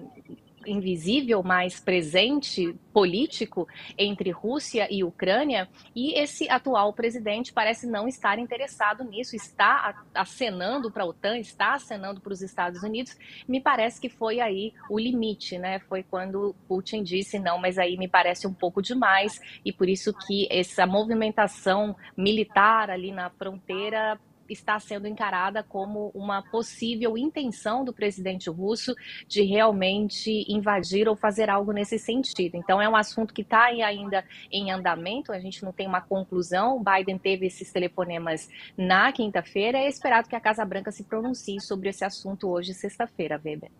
Invisível, 0.66 1.42
mas 1.42 1.80
presente 1.80 2.74
político 2.92 3.66
entre 3.96 4.30
Rússia 4.30 4.86
e 4.90 5.02
Ucrânia, 5.02 5.68
e 5.94 6.18
esse 6.18 6.48
atual 6.48 6.92
presidente 6.92 7.52
parece 7.52 7.86
não 7.86 8.06
estar 8.06 8.38
interessado 8.38 9.02
nisso, 9.04 9.34
está 9.34 10.04
acenando 10.14 10.90
para 10.90 11.04
a 11.04 11.06
OTAN, 11.06 11.38
está 11.38 11.74
acenando 11.74 12.20
para 12.20 12.32
os 12.32 12.42
Estados 12.42 12.82
Unidos. 12.82 13.16
Me 13.48 13.60
parece 13.60 14.00
que 14.00 14.08
foi 14.08 14.40
aí 14.40 14.72
o 14.90 14.98
limite, 14.98 15.58
né? 15.58 15.78
Foi 15.80 16.02
quando 16.02 16.54
Putin 16.68 17.02
disse 17.02 17.38
não, 17.38 17.58
mas 17.58 17.78
aí 17.78 17.96
me 17.96 18.08
parece 18.08 18.46
um 18.46 18.54
pouco 18.54 18.82
demais, 18.82 19.40
e 19.64 19.72
por 19.72 19.88
isso 19.88 20.12
que 20.26 20.46
essa 20.50 20.86
movimentação 20.86 21.96
militar 22.16 22.90
ali 22.90 23.10
na 23.12 23.30
fronteira 23.30 24.20
está 24.48 24.78
sendo 24.78 25.06
encarada 25.06 25.62
como 25.62 26.10
uma 26.14 26.42
possível 26.42 27.16
intenção 27.16 27.84
do 27.84 27.92
presidente 27.92 28.48
russo 28.50 28.94
de 29.26 29.42
realmente 29.42 30.44
invadir 30.48 31.08
ou 31.08 31.16
fazer 31.16 31.48
algo 31.50 31.72
nesse 31.72 31.98
sentido. 31.98 32.56
Então, 32.56 32.80
é 32.80 32.88
um 32.88 32.96
assunto 32.96 33.32
que 33.32 33.42
está 33.42 33.64
ainda 33.64 34.24
em 34.50 34.70
andamento, 34.70 35.32
a 35.32 35.38
gente 35.38 35.64
não 35.64 35.72
tem 35.72 35.86
uma 35.86 36.00
conclusão. 36.00 36.82
Biden 36.82 37.18
teve 37.18 37.46
esses 37.46 37.72
telefonemas 37.72 38.48
na 38.76 39.12
quinta-feira. 39.12 39.78
É 39.78 39.88
esperado 39.88 40.28
que 40.28 40.36
a 40.36 40.40
Casa 40.40 40.64
Branca 40.64 40.90
se 40.90 41.04
pronuncie 41.04 41.60
sobre 41.60 41.88
esse 41.88 42.04
assunto 42.04 42.48
hoje, 42.48 42.74
sexta-feira, 42.74 43.40
Weber. 43.42 43.70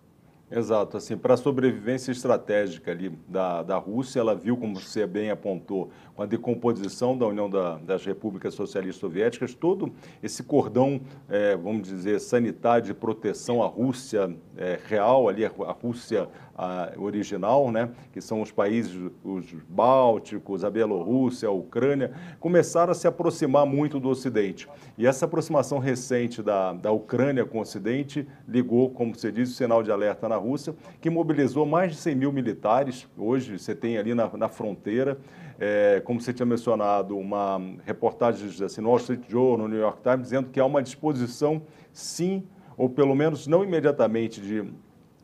Exato, 0.54 0.99
assim, 0.99 1.16
para 1.16 1.33
a 1.33 1.37
sobrevivência 1.38 2.12
estratégica 2.12 2.90
ali 2.90 3.09
da, 3.26 3.62
da 3.62 3.78
Rússia, 3.78 4.21
ela 4.21 4.35
viu, 4.35 4.54
como 4.54 4.78
você 4.78 5.07
bem 5.07 5.31
apontou, 5.31 5.90
com 6.14 6.23
a 6.23 6.26
decomposição 6.26 7.16
da 7.16 7.26
União 7.26 7.49
da, 7.49 7.78
das 7.78 8.04
Repúblicas 8.04 8.54
Socialistas 8.54 9.00
Soviéticas, 9.00 9.54
todo 9.54 9.92
esse 10.23 10.42
cordão, 10.42 11.00
é, 11.28 11.57
vamos 11.57 11.88
dizer, 11.88 12.21
sanitário 12.21 12.87
de 12.87 12.95
proteção 12.95 13.62
à 13.62 13.66
Rússia 13.66 14.35
é, 14.57 14.78
real, 14.88 15.28
ali 15.28 15.45
a 15.45 15.49
Rússia 15.49 16.28
a 16.54 16.92
original, 16.99 17.71
né, 17.71 17.90
que 18.12 18.21
são 18.21 18.42
os 18.42 18.50
países 18.50 18.95
os 19.25 19.47
bálticos, 19.69 20.64
a 20.64 20.71
Bielorrússia, 20.71 21.49
a 21.49 21.52
Ucrânia, 21.52 22.12
começaram 22.38 22.92
a 22.92 22.95
se 22.95 23.07
aproximar 23.07 23.64
muito 23.66 23.99
do 23.99 24.09
Ocidente. 24.09 24.69
E 24.99 25.07
essa 25.07 25.25
aproximação 25.25 25.78
recente 25.78 26.42
da, 26.42 26.73
da 26.73 26.92
Ucrânia 26.92 27.45
com 27.45 27.59
o 27.59 27.62
Ocidente 27.62 28.26
ligou, 28.47 28.90
como 28.90 29.14
você 29.14 29.33
disse, 29.33 29.52
o 29.52 29.57
sinal 29.57 29.83
de 29.83 29.90
alerta 29.90 30.28
na 30.28 30.37
Rússia, 30.37 30.75
que 31.00 31.09
mobilizou 31.09 31.64
mais 31.64 31.92
de 31.92 31.99
100 31.99 32.14
mil 32.14 32.33
militares. 32.33 33.09
Hoje 33.16 33.59
você 33.59 33.75
tem 33.75 33.97
ali 33.97 34.14
na, 34.14 34.31
na 34.37 34.49
fronteira, 34.49 35.19
é, 35.64 36.02
como 36.04 36.21
você 36.21 36.33
tinha 36.33 36.45
mencionado, 36.45 37.16
uma 37.16 37.61
reportagem 37.87 38.49
assim, 38.64 38.81
no 38.81 38.88
Wall 38.88 38.99
Street 38.99 39.23
Journal, 39.28 39.59
no 39.59 39.69
New 39.69 39.78
York 39.78 40.02
Times, 40.02 40.23
dizendo 40.23 40.50
que 40.50 40.59
há 40.59 40.66
uma 40.66 40.83
disposição, 40.83 41.62
sim, 41.92 42.42
ou 42.76 42.90
pelo 42.90 43.14
menos 43.14 43.47
não 43.47 43.62
imediatamente, 43.62 44.40
de 44.40 44.64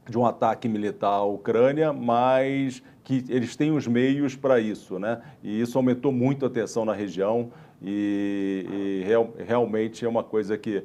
de 0.09 0.16
um 0.16 0.25
ataque 0.25 0.68
militar 0.68 1.11
à 1.11 1.23
Ucrânia, 1.23 1.92
mas 1.92 2.83
que 3.04 3.25
eles 3.28 3.54
têm 3.54 3.73
os 3.73 3.87
meios 3.87 4.35
para 4.35 4.59
isso, 4.59 4.99
né? 4.99 5.21
E 5.42 5.61
isso 5.61 5.76
aumentou 5.76 6.11
muito 6.11 6.47
a 6.47 6.50
tensão 6.50 6.85
na 6.85 6.95
região 6.95 7.50
e, 7.83 8.66
e 8.71 9.04
real, 9.07 9.35
realmente 9.38 10.04
é 10.04 10.09
uma 10.09 10.25
coisa 10.25 10.57
que 10.57 10.83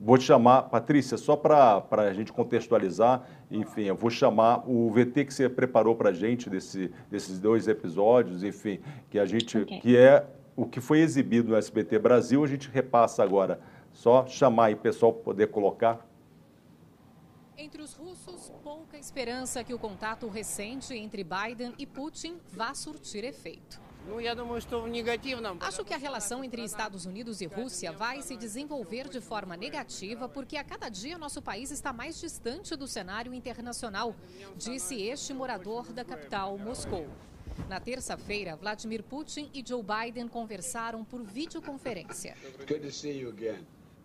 vou 0.00 0.16
te 0.16 0.24
chamar, 0.24 0.62
Patrícia, 0.62 1.16
só 1.16 1.36
para 1.36 1.82
a 1.90 2.12
gente 2.12 2.32
contextualizar, 2.32 3.26
enfim, 3.50 3.84
eu 3.84 3.96
vou 3.96 4.10
chamar 4.10 4.68
o 4.68 4.90
VT 4.90 5.24
que 5.24 5.34
você 5.34 5.48
preparou 5.48 5.96
para 5.96 6.10
a 6.10 6.12
gente 6.12 6.48
desse, 6.48 6.92
desses 7.10 7.38
dois 7.38 7.66
episódios, 7.66 8.42
enfim, 8.42 8.80
que 9.10 9.18
a 9.18 9.26
gente, 9.26 9.58
okay. 9.58 9.80
que 9.80 9.96
é 9.96 10.26
o 10.56 10.66
que 10.66 10.80
foi 10.80 11.00
exibido 11.00 11.50
no 11.50 11.56
SBT 11.56 11.98
Brasil, 11.98 12.42
a 12.44 12.46
gente 12.46 12.68
repassa 12.68 13.22
agora. 13.22 13.60
Só 13.92 14.26
chamar 14.26 14.66
aí 14.66 14.74
o 14.74 14.78
pessoal 14.78 15.12
para 15.12 15.22
poder 15.24 15.46
colocar. 15.48 16.06
Entre 17.56 17.82
os 17.82 17.94
russos, 17.94 18.52
pouca 18.62 18.96
esperança 18.96 19.64
que 19.64 19.74
o 19.74 19.78
contato 19.78 20.28
recente 20.28 20.94
entre 20.94 21.24
Biden 21.24 21.74
e 21.76 21.86
Putin 21.86 22.38
vá 22.52 22.72
surtir 22.74 23.24
efeito. 23.24 23.87
Acho 25.60 25.84
que 25.84 25.92
a 25.92 25.98
relação 25.98 26.42
entre 26.42 26.64
Estados 26.64 27.04
Unidos 27.04 27.40
e 27.40 27.46
Rússia 27.46 27.92
vai 27.92 28.22
se 28.22 28.36
desenvolver 28.36 29.08
de 29.08 29.20
forma 29.20 29.56
negativa 29.56 30.28
porque 30.28 30.56
a 30.56 30.64
cada 30.64 30.88
dia 30.88 31.18
nosso 31.18 31.42
país 31.42 31.70
está 31.70 31.92
mais 31.92 32.18
distante 32.18 32.74
do 32.74 32.86
cenário 32.86 33.34
internacional, 33.34 34.14
disse 34.56 35.00
este 35.02 35.34
morador 35.34 35.92
da 35.92 36.04
capital, 36.04 36.56
Moscou. 36.56 37.06
Na 37.68 37.80
terça-feira, 37.80 38.56
Vladimir 38.56 39.02
Putin 39.02 39.50
e 39.52 39.62
Joe 39.66 39.82
Biden 39.82 40.26
conversaram 40.28 41.04
por 41.04 41.22
videoconferência. 41.22 42.34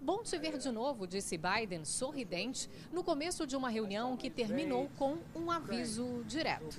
Bom 0.02 0.22
te 0.22 0.38
ver 0.38 0.58
de 0.58 0.70
novo, 0.70 1.08
disse 1.08 1.38
Biden, 1.38 1.86
sorridente, 1.86 2.70
no 2.92 3.06
começo 3.06 3.48
de 3.48 3.56
uma 3.56 3.70
reunião 3.70 4.18
que 4.18 4.30
terminou 4.30 4.90
com 4.98 5.18
um 5.34 5.50
aviso 5.50 6.26
direto. 6.28 6.76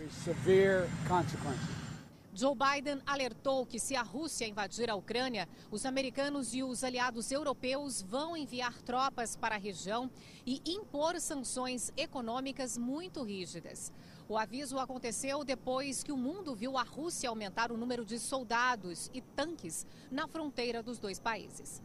Joe 2.36 2.56
Biden 2.56 3.00
alertou 3.06 3.64
que 3.64 3.78
se 3.78 3.94
a 3.94 4.02
Rússia 4.02 4.48
invadir 4.48 4.90
a 4.90 4.96
Ucrânia, 4.96 5.48
os 5.70 5.86
americanos 5.86 6.52
e 6.52 6.64
os 6.64 6.82
aliados 6.82 7.30
europeus 7.30 8.02
vão 8.02 8.36
enviar 8.36 8.82
tropas 8.82 9.36
para 9.36 9.54
a 9.54 9.58
região 9.58 10.10
e 10.44 10.60
impor 10.66 11.20
sanções 11.20 11.92
econômicas 11.96 12.76
muito 12.76 13.22
rígidas. 13.22 13.92
O 14.28 14.36
aviso 14.36 14.80
aconteceu 14.80 15.44
depois 15.44 16.02
que 16.02 16.10
o 16.10 16.16
mundo 16.16 16.56
viu 16.56 16.76
a 16.76 16.82
Rússia 16.82 17.28
aumentar 17.28 17.70
o 17.70 17.76
número 17.76 18.04
de 18.04 18.18
soldados 18.18 19.08
e 19.14 19.20
tanques 19.20 19.86
na 20.10 20.26
fronteira 20.26 20.82
dos 20.82 20.98
dois 20.98 21.20
países. 21.20 21.80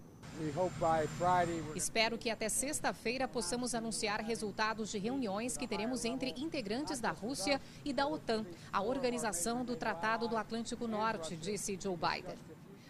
Espero 1.75 2.17
que 2.17 2.29
até 2.29 2.47
sexta-feira 2.47 3.27
possamos 3.27 3.75
anunciar 3.75 4.21
resultados 4.21 4.89
de 4.89 4.97
reuniões 4.97 5.57
que 5.57 5.67
teremos 5.67 6.05
entre 6.05 6.33
integrantes 6.37 6.99
da 6.99 7.11
Rússia 7.11 7.59
e 7.83 7.91
da 7.91 8.07
OTAN, 8.07 8.45
a 8.71 8.81
organização 8.81 9.65
do 9.65 9.75
Tratado 9.75 10.27
do 10.27 10.37
Atlântico 10.37 10.87
Norte, 10.87 11.35
disse 11.35 11.77
Joe 11.81 11.97
Biden. 11.97 12.37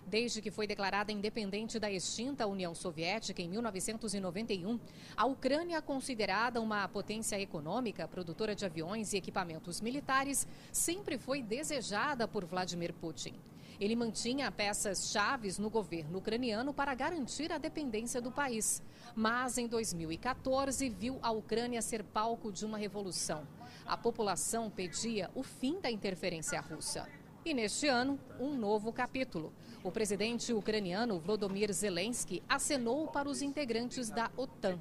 Desde 0.09 0.41
que 0.41 0.49
foi 0.49 0.65
declarada 0.65 1.11
independente 1.11 1.77
da 1.77 1.91
extinta 1.91 2.47
União 2.47 2.73
Soviética 2.73 3.43
em 3.43 3.47
1991, 3.47 4.79
a 5.15 5.25
Ucrânia, 5.25 5.83
considerada 5.83 6.59
uma 6.59 6.87
potência 6.87 7.39
econômica, 7.39 8.07
produtora 8.07 8.55
de 8.55 8.65
aviões 8.65 9.13
e 9.13 9.17
equipamentos 9.17 9.81
militares, 9.81 10.47
sempre 10.71 11.19
foi 11.19 11.43
desejada 11.43 12.27
por 12.27 12.43
Vladimir 12.43 12.91
Putin. 12.93 13.35
Ele 13.79 13.95
mantinha 13.95 14.51
peças 14.51 15.09
chaves 15.09 15.57
no 15.57 15.69
governo 15.69 16.17
ucraniano 16.17 16.73
para 16.73 16.93
garantir 16.93 17.51
a 17.51 17.57
dependência 17.57 18.21
do 18.21 18.31
país. 18.31 18.83
Mas 19.15 19.57
em 19.57 19.67
2014 19.67 20.89
viu 20.89 21.17
a 21.21 21.31
Ucrânia 21.31 21.81
ser 21.81 22.03
palco 22.03 22.51
de 22.51 22.65
uma 22.65 22.77
revolução. 22.77 23.47
A 23.85 23.95
população 23.95 24.69
pedia 24.69 25.31
o 25.33 25.43
fim 25.43 25.79
da 25.79 25.89
interferência 25.89 26.59
russa. 26.59 27.07
E 27.45 27.53
neste 27.53 27.87
ano, 27.87 28.19
um 28.37 28.53
novo 28.53 28.91
capítulo. 28.91 29.53
O 29.81 29.91
presidente 29.91 30.51
ucraniano 30.51 31.19
Volodymyr 31.19 31.71
Zelensky 31.71 32.43
acenou 32.49 33.07
para 33.07 33.29
os 33.29 33.41
integrantes 33.41 34.09
da 34.09 34.29
OTAN, 34.35 34.77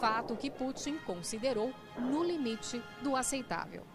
fato 0.00 0.36
que 0.36 0.50
Putin 0.50 0.98
considerou 1.06 1.72
no 1.96 2.24
limite 2.24 2.82
do 3.02 3.14
aceitável. 3.14 3.86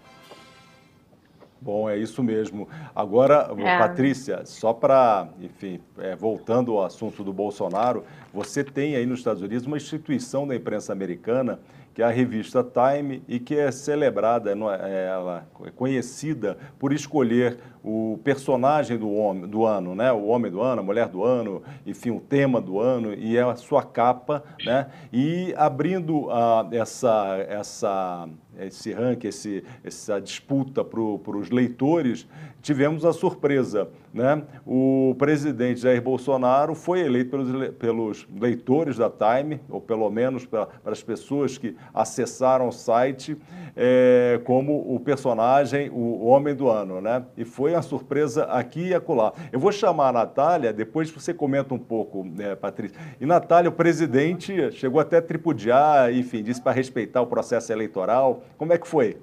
Bom, 1.60 1.89
é 1.89 1.98
isso 1.98 2.24
mesmo. 2.24 2.67
Agora, 2.96 3.52
é. 3.58 3.78
Patrícia, 3.78 4.46
só 4.46 4.74
para, 4.74 5.30
enfim, 5.41 5.80
é, 5.98 6.15
voltando 6.15 6.74
ao 6.74 6.86
assunto 6.86 7.24
do 7.24 7.34
Bolsonaro, 7.34 8.04
você 8.34 8.63
tem 8.63 8.96
aí 8.96 9.06
nos 9.06 9.20
Estados 9.20 9.41
Unidos 9.41 9.65
uma 9.65 9.78
instituição 9.78 10.48
da 10.48 10.56
imprensa 10.56 10.93
americana 10.93 11.60
que 11.98 12.04
é 12.04 12.06
a 12.06 12.12
revista 12.12 12.63
Time 12.63 13.24
e 13.28 13.39
que 13.39 13.56
é 13.56 13.72
celebrada, 13.72 14.52
é, 14.52 15.08
ela 15.08 15.48
é 15.65 15.72
conhecida 15.72 16.56
por 16.78 16.93
escolher 16.93 17.58
o 17.84 18.20
personagem 18.24 18.98
do, 18.98 19.12
homem, 19.12 19.48
do 19.48 19.66
ano, 19.66 19.96
né? 19.96 20.12
o 20.12 20.26
homem 20.26 20.52
do 20.52 20.62
ano, 20.62 20.82
a 20.82 20.84
mulher 20.84 21.08
do 21.08 21.24
ano, 21.24 21.62
enfim, 21.86 22.12
o 22.12 22.20
tema 22.20 22.60
do 22.60 22.80
ano, 22.80 23.13
e 23.13 23.38
é 23.38 23.42
a 23.42 23.56
sua 23.56 23.84
capa, 23.84 24.44
né? 24.66 24.88
e 25.12 25.54
abrindo 25.58 26.26
uh, 26.28 26.68
essa, 26.72 27.38
essa 27.48 28.28
esse 28.66 28.92
ranking, 28.92 29.28
esse, 29.28 29.63
essa 29.84 30.20
disputa 30.20 30.84
para 30.84 31.00
os 31.00 31.50
leitores, 31.50 32.28
tivemos 32.62 33.06
a 33.06 33.13
surpresa. 33.13 33.88
Né? 34.13 34.42
O 34.66 35.16
presidente 35.18 35.82
Jair 35.82 36.02
Bolsonaro 36.02 36.74
foi 36.74 37.02
eleito 37.02 37.30
pelos, 37.30 37.70
pelos 37.76 38.28
leitores 38.40 38.98
da 38.98 39.10
Time, 39.10 39.60
ou 39.70 39.80
pelo 39.80 40.10
menos 40.10 40.46
para 40.46 40.68
as 40.86 41.04
pessoas 41.04 41.58
que 41.58 41.76
acessaram 41.94 42.68
o 42.68 42.72
site, 42.72 43.38
é, 43.76 44.42
como 44.44 44.96
o 44.96 45.00
personagem, 45.00 45.90
o 45.90 46.26
homem 46.26 46.56
do 46.56 46.68
ano. 46.68 47.00
Né? 47.00 47.24
E 47.38 47.46
foi 47.46 47.66
uma 47.73 47.82
surpresa 47.82 48.45
aqui 48.45 48.88
e 48.88 48.93
acolá. 48.93 49.34
Eu 49.51 49.60
vou 49.60 49.71
chamar 49.71 50.10
a 50.10 50.13
Natália, 50.13 50.73
depois 50.73 51.10
você 51.10 51.34
comenta 51.34 51.73
um 51.73 51.80
pouco, 51.80 52.23
né, 52.23 52.56
Patrícia. 52.56 52.99
E 53.19 53.25
Natália, 53.25 53.69
o 53.69 53.73
presidente 53.73 54.71
chegou 54.71 54.99
até 54.99 55.17
a 55.17 55.21
tripudiar, 55.21 56.13
enfim, 56.13 56.43
disse 56.43 56.62
para 56.62 56.71
respeitar 56.71 57.21
o 57.21 57.27
processo 57.27 57.71
eleitoral. 57.71 58.43
Como 58.58 58.73
é 58.73 58.77
que 58.77 58.88
foi? 58.88 59.21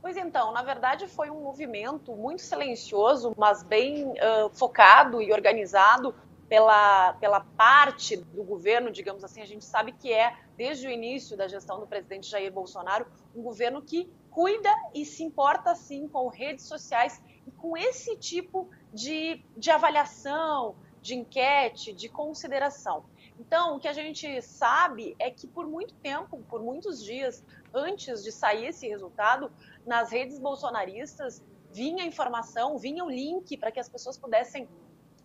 Pois 0.00 0.18
então, 0.18 0.52
na 0.52 0.62
verdade 0.62 1.08
foi 1.08 1.30
um 1.30 1.40
movimento 1.40 2.14
muito 2.14 2.42
silencioso, 2.42 3.32
mas 3.38 3.62
bem 3.62 4.04
uh, 4.04 4.50
focado 4.52 5.22
e 5.22 5.32
organizado 5.32 6.14
pela, 6.48 7.14
pela 7.14 7.40
parte 7.40 8.16
do 8.16 8.44
governo, 8.44 8.90
digamos 8.90 9.24
assim. 9.24 9.40
A 9.40 9.46
gente 9.46 9.64
sabe 9.64 9.92
que 9.92 10.12
é, 10.12 10.34
desde 10.56 10.86
o 10.86 10.90
início 10.90 11.36
da 11.36 11.48
gestão 11.48 11.80
do 11.80 11.86
presidente 11.86 12.30
Jair 12.30 12.52
Bolsonaro, 12.52 13.06
um 13.34 13.42
governo 13.42 13.82
que 13.82 14.10
cuida 14.34 14.68
e 14.92 15.04
se 15.04 15.22
importa, 15.22 15.76
sim, 15.76 16.08
com 16.08 16.26
redes 16.26 16.66
sociais 16.66 17.22
e 17.46 17.52
com 17.52 17.76
esse 17.76 18.16
tipo 18.16 18.68
de, 18.92 19.40
de 19.56 19.70
avaliação, 19.70 20.74
de 21.00 21.14
enquete, 21.14 21.92
de 21.92 22.08
consideração. 22.08 23.04
Então, 23.38 23.76
o 23.76 23.80
que 23.80 23.86
a 23.86 23.92
gente 23.92 24.42
sabe 24.42 25.14
é 25.20 25.30
que 25.30 25.46
por 25.46 25.68
muito 25.68 25.94
tempo, 25.94 26.42
por 26.48 26.60
muitos 26.60 27.02
dias 27.02 27.44
antes 27.72 28.24
de 28.24 28.32
sair 28.32 28.66
esse 28.66 28.88
resultado, 28.88 29.52
nas 29.86 30.10
redes 30.10 30.38
bolsonaristas 30.38 31.40
vinha 31.70 32.04
informação, 32.04 32.76
vinha 32.76 33.04
o 33.04 33.10
link 33.10 33.56
para 33.56 33.70
que 33.70 33.78
as 33.78 33.88
pessoas 33.88 34.18
pudessem 34.18 34.68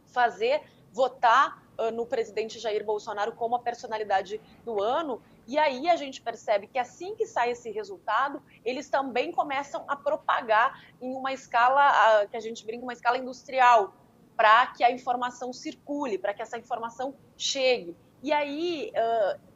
fazer, 0.07 0.61
votar 0.91 1.63
uh, 1.79 1.91
no 1.91 2.05
presidente 2.05 2.59
Jair 2.59 2.83
Bolsonaro 2.83 3.31
como 3.33 3.55
a 3.55 3.59
personalidade 3.59 4.39
do 4.63 4.81
ano. 4.81 5.21
E 5.49 5.57
aí 5.57 5.89
a 5.89 5.95
gente 5.95 6.21
percebe 6.21 6.67
que 6.67 6.77
assim 6.77 7.15
que 7.15 7.25
sai 7.25 7.49
esse 7.49 7.71
resultado, 7.71 8.39
eles 8.63 8.87
também 8.87 9.31
começam 9.31 9.83
a 9.87 9.95
propagar 9.95 10.79
em 11.01 11.11
uma 11.15 11.33
escala, 11.33 12.27
que 12.27 12.37
a 12.37 12.39
gente 12.39 12.63
brinca, 12.63 12.83
uma 12.83 12.93
escala 12.93 13.17
industrial, 13.17 13.95
para 14.37 14.67
que 14.67 14.83
a 14.83 14.91
informação 14.91 15.51
circule, 15.51 16.19
para 16.19 16.35
que 16.35 16.43
essa 16.43 16.55
informação 16.55 17.15
chegue. 17.35 17.97
E 18.21 18.31
aí 18.31 18.91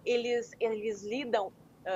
eles, 0.03 0.49
eles 0.59 1.03
lidam 1.03 1.53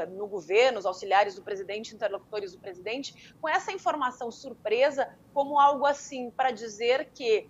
no 0.10 0.28
governo, 0.28 0.78
os 0.78 0.86
auxiliares 0.86 1.34
do 1.34 1.42
presidente, 1.42 1.96
interlocutores 1.96 2.52
do 2.52 2.60
presidente, 2.60 3.34
com 3.42 3.50
essa 3.50 3.72
informação 3.72 4.30
surpresa 4.30 5.12
como 5.34 5.60
algo 5.60 5.88
assim 5.88 6.30
para 6.30 6.52
dizer 6.52 7.10
que, 7.16 7.50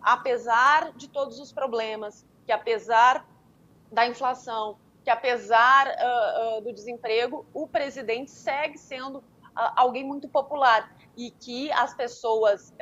apesar 0.00 0.94
de 0.94 1.06
todos 1.06 1.38
os 1.38 1.52
problemas, 1.52 2.24
que 2.46 2.52
apesar 2.52 3.28
da 3.92 4.06
inflação, 4.06 4.78
que 5.04 5.10
apesar 5.10 5.94
do 6.62 6.72
desemprego, 6.72 7.44
o 7.52 7.66
presidente 7.66 8.30
segue 8.30 8.78
sendo 8.78 9.22
alguém 9.54 10.04
muito 10.04 10.28
popular 10.28 10.96
e 11.16 11.30
que 11.30 11.70
as 11.72 11.94
pessoas, 11.94 12.72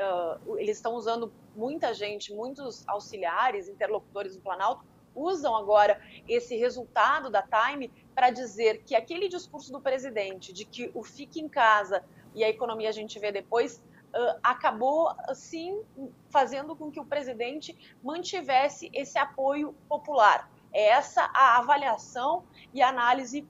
eles 0.59 0.77
estão 0.77 0.95
usando 0.95 1.33
muita 1.57 1.93
gente, 1.95 2.33
muitos 2.33 2.87
auxiliares, 2.87 3.69
interlocutores 3.69 4.37
do 4.37 4.43
Planalto, 4.43 4.85
usam 5.15 5.57
agora 5.57 6.01
esse 6.29 6.57
resultado 6.57 7.31
da 7.31 7.43
Time 7.43 7.91
para 8.15 8.31
dizer 8.31 8.83
que 8.85 8.95
aquele 8.95 9.29
discurso 9.29 9.73
do 9.73 9.81
presidente 9.81 10.53
de 10.53 10.65
que 10.65 10.91
o 10.95 11.03
fique 11.03 11.41
em 11.41 11.49
casa 11.49 12.05
e 12.35 12.45
a 12.45 12.49
economia 12.49 12.89
a 12.89 12.93
gente 12.93 13.19
vê 13.19 13.33
depois 13.33 13.83
uh, 14.15 14.39
acabou 14.43 15.11
sim 15.35 15.83
fazendo 16.29 16.77
com 16.77 16.91
que 16.91 17.01
o 17.01 17.05
presidente 17.05 17.97
mantivesse 18.03 18.91
esse 18.93 19.19
apoio 19.19 19.75
popular. 19.89 20.49
É 20.73 20.89
essa 20.89 21.23
a 21.35 21.59
avaliação 21.59 22.45
e 22.73 22.83
análise 22.83 23.47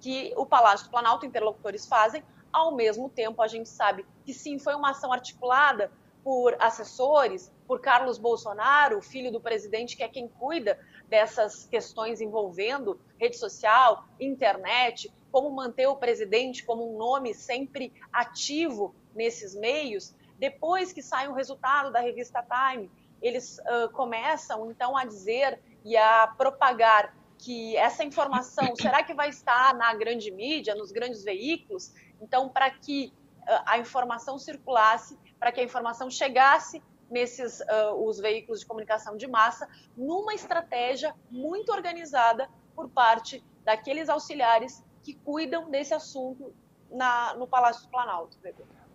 que 0.00 0.32
o 0.36 0.46
Palácio 0.46 0.86
do 0.86 0.90
Planalto 0.90 1.26
interlocutores 1.26 1.86
fazem. 1.86 2.22
Ao 2.52 2.74
mesmo 2.74 3.08
tempo, 3.08 3.40
a 3.42 3.46
gente 3.46 3.68
sabe 3.68 4.04
que 4.24 4.34
sim, 4.34 4.58
foi 4.58 4.74
uma 4.74 4.90
ação 4.90 5.12
articulada 5.12 5.92
por 6.24 6.56
assessores, 6.58 7.52
por 7.66 7.80
Carlos 7.80 8.18
Bolsonaro, 8.18 9.00
filho 9.00 9.30
do 9.30 9.40
presidente, 9.40 9.96
que 9.96 10.02
é 10.02 10.08
quem 10.08 10.28
cuida 10.28 10.78
dessas 11.08 11.66
questões 11.66 12.20
envolvendo 12.20 13.00
rede 13.18 13.36
social, 13.36 14.04
internet, 14.18 15.12
como 15.30 15.50
manter 15.50 15.86
o 15.86 15.96
presidente 15.96 16.64
como 16.64 16.92
um 16.92 16.98
nome 16.98 17.32
sempre 17.32 17.92
ativo 18.12 18.94
nesses 19.14 19.54
meios. 19.54 20.14
Depois 20.38 20.92
que 20.92 21.02
sai 21.02 21.28
o 21.28 21.32
resultado 21.32 21.92
da 21.92 22.00
revista 22.00 22.42
Time, 22.42 22.90
eles 23.22 23.58
uh, 23.58 23.90
começam 23.92 24.70
então 24.70 24.96
a 24.96 25.04
dizer 25.04 25.60
e 25.84 25.96
a 25.96 26.26
propagar 26.36 27.14
que 27.38 27.76
essa 27.76 28.04
informação 28.04 28.74
será 28.76 29.02
que 29.02 29.14
vai 29.14 29.28
estar 29.28 29.74
na 29.74 29.94
grande 29.94 30.30
mídia, 30.30 30.74
nos 30.74 30.92
grandes 30.92 31.24
veículos? 31.24 31.92
Então, 32.20 32.48
para 32.48 32.70
que 32.70 33.12
uh, 33.38 33.62
a 33.66 33.78
informação 33.78 34.38
circulasse, 34.38 35.18
para 35.38 35.50
que 35.50 35.60
a 35.60 35.64
informação 35.64 36.10
chegasse 36.10 36.82
nesses 37.10 37.60
uh, 37.60 37.94
os 38.06 38.18
veículos 38.18 38.60
de 38.60 38.66
comunicação 38.66 39.16
de 39.16 39.26
massa, 39.26 39.68
numa 39.96 40.34
estratégia 40.34 41.14
muito 41.30 41.72
organizada 41.72 42.48
por 42.74 42.88
parte 42.88 43.42
daqueles 43.64 44.08
auxiliares 44.08 44.84
que 45.02 45.14
cuidam 45.14 45.70
desse 45.70 45.92
assunto 45.94 46.54
na, 46.90 47.34
no 47.34 47.46
Palácio 47.46 47.82
do 47.82 47.88
Planalto. 47.88 48.38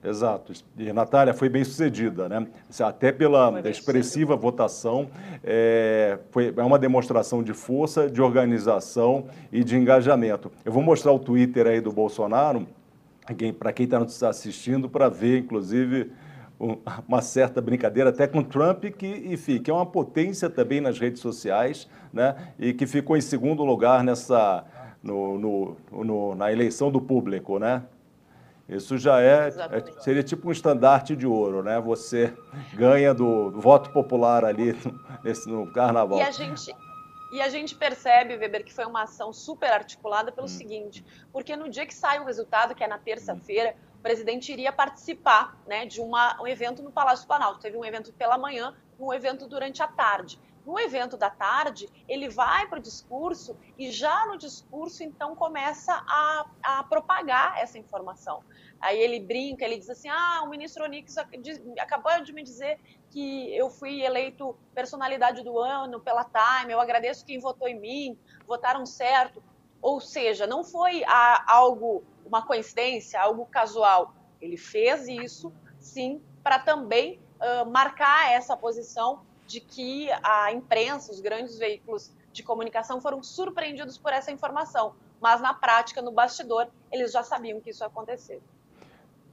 Exato. 0.05 0.53
E 0.77 0.93
Natália 0.93 1.33
foi 1.33 1.49
bem 1.49 1.63
sucedida, 1.63 2.29
né? 2.29 2.45
Até 2.79 3.11
pela 3.11 3.59
expressiva 3.67 4.35
votação, 4.35 5.09
é, 5.43 6.19
foi, 6.29 6.53
é 6.55 6.63
uma 6.63 6.77
demonstração 6.77 7.41
de 7.41 7.53
força, 7.53 8.07
de 8.07 8.21
organização 8.21 9.25
e 9.51 9.63
de 9.63 9.75
engajamento. 9.75 10.51
Eu 10.63 10.71
vou 10.71 10.83
mostrar 10.83 11.11
o 11.11 11.17
Twitter 11.17 11.65
aí 11.65 11.81
do 11.81 11.91
Bolsonaro, 11.91 12.67
para 13.57 13.73
quem 13.73 13.85
está 13.85 13.99
nos 13.99 14.21
assistindo, 14.21 14.87
para 14.87 15.09
ver, 15.09 15.39
inclusive, 15.39 16.11
uma 17.07 17.21
certa 17.23 17.59
brincadeira 17.59 18.11
até 18.11 18.27
com 18.27 18.43
Trump, 18.43 18.85
que, 18.85 19.07
enfim, 19.07 19.57
que 19.57 19.71
é 19.71 19.73
uma 19.73 19.87
potência 19.87 20.51
também 20.51 20.81
nas 20.81 20.99
redes 20.99 21.19
sociais, 21.19 21.89
né? 22.13 22.35
E 22.59 22.73
que 22.73 22.85
ficou 22.85 23.17
em 23.17 23.21
segundo 23.21 23.63
lugar 23.63 24.03
nessa 24.03 24.63
no, 25.01 25.37
no, 25.39 25.77
no 25.91 26.35
na 26.35 26.51
eleição 26.51 26.91
do 26.91 27.01
público, 27.01 27.57
né? 27.57 27.83
Isso 28.67 28.97
já 28.97 29.21
é, 29.21 29.47
é, 29.47 30.01
seria 30.01 30.23
tipo 30.23 30.47
um 30.47 30.51
estandarte 30.51 31.15
de 31.15 31.28
ouro, 31.28 31.62
né? 31.62 31.80
Você 31.80 32.36
ganha 32.73 33.13
do, 33.13 33.51
do 33.51 33.62
voto 33.62 33.91
popular 33.91 34.43
ali 34.43 34.73
no, 34.73 34.99
nesse, 35.23 35.47
no 35.47 35.71
carnaval. 35.71 36.17
E 36.17 36.23
a 36.23 36.32
gente 36.32 36.75
e 37.32 37.41
a 37.41 37.49
gente 37.49 37.75
percebe, 37.75 38.38
Weber, 38.38 38.63
que 38.63 38.73
foi 38.73 38.86
uma 38.86 39.04
ação 39.04 39.34
super 39.34 39.69
articulada 39.71 40.32
pelo 40.32 40.45
hum. 40.45 40.49
seguinte, 40.49 41.06
porque 41.34 41.56
no 41.56 41.69
dia 41.69 41.86
que 41.86 41.93
sai 41.93 42.19
o 42.19 42.23
resultado, 42.23 42.73
que 42.73 42.84
é 42.84 42.88
na 42.88 42.97
terça-feira, 42.97 43.75
o 43.99 44.01
presidente 44.01 44.54
iria 44.54 44.71
participar 44.71 45.60
né, 45.67 45.86
de 45.86 45.99
uma, 45.99 46.41
um 46.41 46.47
evento 46.47 46.82
no 46.82 46.91
Palácio 46.91 47.28
Planalto. 47.28 47.60
Teve 47.60 47.75
um 47.75 47.84
evento 47.84 48.13
pela 48.13 48.38
manhã, 48.38 48.73
um 48.97 49.13
evento 49.13 49.47
durante 49.47 49.84
a 49.84 49.88
tarde. 49.88 50.39
No 50.65 50.80
evento 50.80 51.15
da 51.15 51.30
tarde, 51.30 51.88
ele 52.08 52.28
vai 52.28 52.67
para 52.67 52.80
o 52.80 52.82
discurso 52.82 53.56
e 53.78 53.91
já 53.91 54.25
no 54.25 54.36
discurso, 54.38 55.04
então, 55.04 55.36
começa 55.36 55.93
a, 55.93 56.45
a 56.63 56.84
propagar 56.84 57.60
essa 57.60 57.78
informação. 57.78 58.43
Aí 58.82 58.99
ele 58.99 59.19
brinca, 59.19 59.63
ele 59.63 59.78
diz 59.78 59.89
assim: 59.89 60.10
ah, 60.10 60.41
o 60.43 60.49
ministro 60.49 60.84
Onix 60.84 61.15
acabou 61.80 62.21
de 62.21 62.34
me 62.34 62.43
dizer 62.43 62.80
que 63.12 63.56
eu 63.56 63.69
fui 63.69 64.01
eleito 64.01 64.58
personalidade 64.73 65.43
do 65.43 65.60
ano 65.60 65.99
pela 65.99 66.25
Time, 66.25 66.73
eu 66.73 66.80
agradeço 66.80 67.25
quem 67.25 67.39
votou 67.39 67.67
em 67.67 67.80
mim, 67.80 68.19
votaram 68.47 68.86
certo. 68.86 69.43
Ou 69.82 70.01
seja, 70.01 70.47
não 70.47 70.63
foi 70.63 71.04
algo, 71.47 72.04
uma 72.25 72.45
coincidência, 72.45 73.21
algo 73.21 73.45
casual. 73.45 74.15
Ele 74.41 74.58
fez 74.58 75.08
isso, 75.08 75.54
sim, 75.80 76.21
para 76.43 76.58
também 76.58 77.21
uh, 77.39 77.69
marcar 77.69 78.32
essa 78.32 78.58
posição 78.58 79.21
de 79.47 79.60
que 79.60 80.10
a 80.23 80.51
imprensa, 80.51 81.12
os 81.12 81.19
grandes 81.19 81.58
veículos 81.58 82.12
de 82.31 82.43
comunicação 82.43 82.99
foram 82.99 83.23
surpreendidos 83.23 83.97
por 83.97 84.12
essa 84.12 84.31
informação, 84.31 84.95
mas 85.21 85.41
na 85.41 85.53
prática, 85.53 86.01
no 86.01 86.12
bastidor, 86.12 86.67
eles 86.91 87.12
já 87.12 87.23
sabiam 87.23 87.60
que 87.60 87.69
isso 87.69 87.84
ia 87.84 87.88
acontecer. 87.88 88.41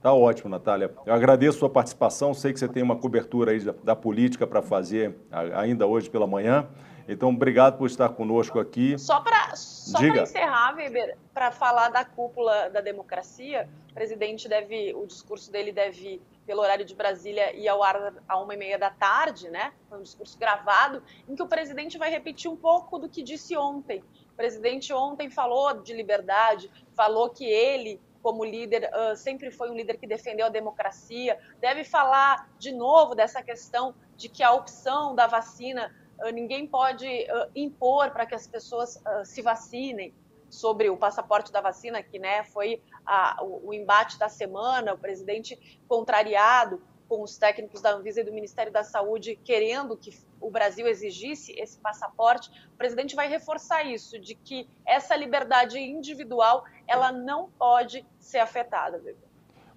Tá 0.02 0.12
ótimo, 0.12 0.48
Natália. 0.48 0.92
Eu 1.06 1.14
agradeço 1.14 1.58
a 1.58 1.60
sua 1.60 1.70
participação. 1.70 2.34
Sei 2.34 2.52
que 2.52 2.58
você 2.58 2.66
tem 2.66 2.82
uma 2.82 2.96
cobertura 2.96 3.52
aí 3.52 3.60
da, 3.60 3.72
da 3.84 3.96
política 3.96 4.44
para 4.46 4.60
fazer 4.60 5.16
ainda 5.54 5.86
hoje 5.86 6.10
pela 6.10 6.26
manhã. 6.26 6.68
Então, 7.06 7.30
obrigado 7.30 7.78
por 7.78 7.86
estar 7.86 8.08
conosco 8.08 8.58
aqui. 8.58 8.98
Só 8.98 9.20
para 9.20 9.52
encerrar, 9.52 10.74
Weber, 10.74 11.16
para 11.32 11.52
falar 11.52 11.88
da 11.88 12.04
cúpula 12.04 12.68
da 12.70 12.80
democracia, 12.80 13.68
o 13.90 13.94
presidente 13.94 14.48
deve, 14.48 14.92
o 14.94 15.06
discurso 15.06 15.50
dele 15.52 15.70
deve 15.70 16.20
pelo 16.46 16.60
horário 16.60 16.84
de 16.84 16.94
Brasília 16.94 17.54
e 17.54 17.68
ao 17.68 17.82
ar 17.82 18.14
a 18.28 18.40
uma 18.40 18.54
e 18.54 18.56
meia 18.56 18.78
da 18.78 18.90
tarde, 18.90 19.48
né? 19.48 19.72
Foi 19.88 19.98
um 19.98 20.02
discurso 20.02 20.38
gravado, 20.38 21.02
em 21.28 21.34
que 21.34 21.42
o 21.42 21.46
presidente 21.46 21.98
vai 21.98 22.10
repetir 22.10 22.50
um 22.50 22.56
pouco 22.56 22.98
do 22.98 23.08
que 23.08 23.22
disse 23.22 23.56
ontem. 23.56 24.02
O 24.32 24.36
presidente 24.36 24.92
ontem 24.92 25.30
falou 25.30 25.82
de 25.82 25.92
liberdade, 25.92 26.70
falou 26.96 27.30
que 27.30 27.44
ele, 27.44 28.00
como 28.22 28.44
líder, 28.44 28.90
uh, 28.92 29.16
sempre 29.16 29.50
foi 29.50 29.70
um 29.70 29.74
líder 29.74 29.98
que 29.98 30.06
defendeu 30.06 30.46
a 30.46 30.50
democracia. 30.50 31.38
Deve 31.60 31.84
falar 31.84 32.50
de 32.58 32.72
novo 32.72 33.14
dessa 33.14 33.42
questão 33.42 33.94
de 34.16 34.28
que 34.28 34.42
a 34.42 34.52
opção 34.52 35.14
da 35.14 35.26
vacina 35.26 35.94
uh, 36.18 36.30
ninguém 36.30 36.66
pode 36.66 37.06
uh, 37.06 37.50
impor 37.54 38.10
para 38.10 38.26
que 38.26 38.34
as 38.34 38.46
pessoas 38.46 39.02
se 39.24 39.42
vacinem 39.42 40.14
sobre 40.52 40.90
o 40.90 40.96
passaporte 40.98 41.50
da 41.50 41.62
vacina, 41.62 42.02
que 42.02 42.18
né, 42.18 42.44
foi 42.44 42.82
a, 43.06 43.42
o, 43.42 43.70
o 43.70 43.74
embate 43.74 44.18
da 44.18 44.28
semana, 44.28 44.92
o 44.92 44.98
presidente 44.98 45.80
contrariado 45.88 46.82
com 47.08 47.22
os 47.22 47.38
técnicos 47.38 47.80
da 47.80 47.92
Anvisa 47.92 48.20
e 48.20 48.24
do 48.24 48.32
Ministério 48.32 48.70
da 48.70 48.84
Saúde 48.84 49.34
querendo 49.42 49.96
que 49.96 50.14
o 50.40 50.50
Brasil 50.50 50.86
exigisse 50.86 51.52
esse 51.58 51.78
passaporte, 51.78 52.50
o 52.74 52.76
presidente 52.76 53.14
vai 53.14 53.28
reforçar 53.28 53.84
isso, 53.84 54.18
de 54.18 54.34
que 54.34 54.68
essa 54.86 55.16
liberdade 55.16 55.78
individual 55.78 56.64
ela 56.86 57.10
não 57.10 57.50
pode 57.50 58.06
ser 58.18 58.38
afetada. 58.38 59.02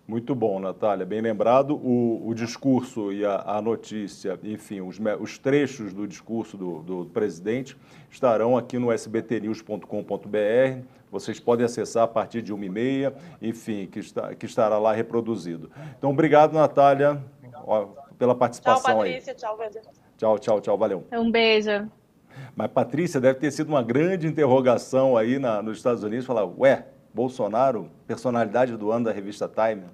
Muito 0.07 0.35
bom, 0.35 0.59
Natália, 0.59 1.03
bem 1.03 1.19
lembrado. 1.19 1.75
O, 1.75 2.27
o 2.27 2.35
discurso 2.35 3.11
e 3.11 3.25
a, 3.25 3.41
a 3.57 3.61
notícia, 3.61 4.39
enfim, 4.43 4.81
os, 4.81 4.99
os, 5.19 5.39
trechos 5.39 5.93
do 5.93 6.07
discurso 6.07 6.55
do, 6.55 6.83
do 6.83 7.05
presidente 7.07 7.75
estarão 8.11 8.55
aqui 8.55 8.77
no 8.77 8.93
sbtnews.com.br. 8.93 10.85
Vocês 11.11 11.39
podem 11.39 11.65
acessar 11.65 12.03
a 12.03 12.07
partir 12.07 12.43
de 12.43 12.53
uma 12.53 12.63
e 12.63 12.69
meia, 12.69 13.15
enfim, 13.41 13.87
que, 13.87 13.97
está, 13.97 14.35
que 14.35 14.45
estará 14.45 14.77
lá 14.77 14.93
reproduzido. 14.93 15.71
Então, 15.97 16.11
obrigado, 16.11 16.53
Natália, 16.53 17.19
ó, 17.65 17.87
pela 18.19 18.35
participação 18.35 18.83
tchau, 18.83 18.97
Patrícia, 18.97 19.33
aí. 19.33 19.37
Tchau, 19.37 19.57
Patrícia. 19.57 19.91
Tchau, 20.17 20.37
tchau, 20.37 20.61
tchau, 20.61 20.77
valeu. 20.77 21.03
Um 21.11 21.31
beijo. 21.31 21.89
Mas, 22.55 22.67
Patrícia, 22.71 23.19
deve 23.19 23.39
ter 23.39 23.49
sido 23.49 23.69
uma 23.69 23.81
grande 23.81 24.27
interrogação 24.27 25.17
aí 25.17 25.39
na, 25.39 25.63
nos 25.63 25.77
Estados 25.77 26.03
Unidos, 26.03 26.27
falar, 26.27 26.45
ué, 26.45 26.85
Bolsonaro, 27.15 27.89
personalidade 28.05 28.75
do 28.75 28.91
ano 28.91 29.05
da 29.05 29.13
revista 29.13 29.47
Time? 29.47 29.85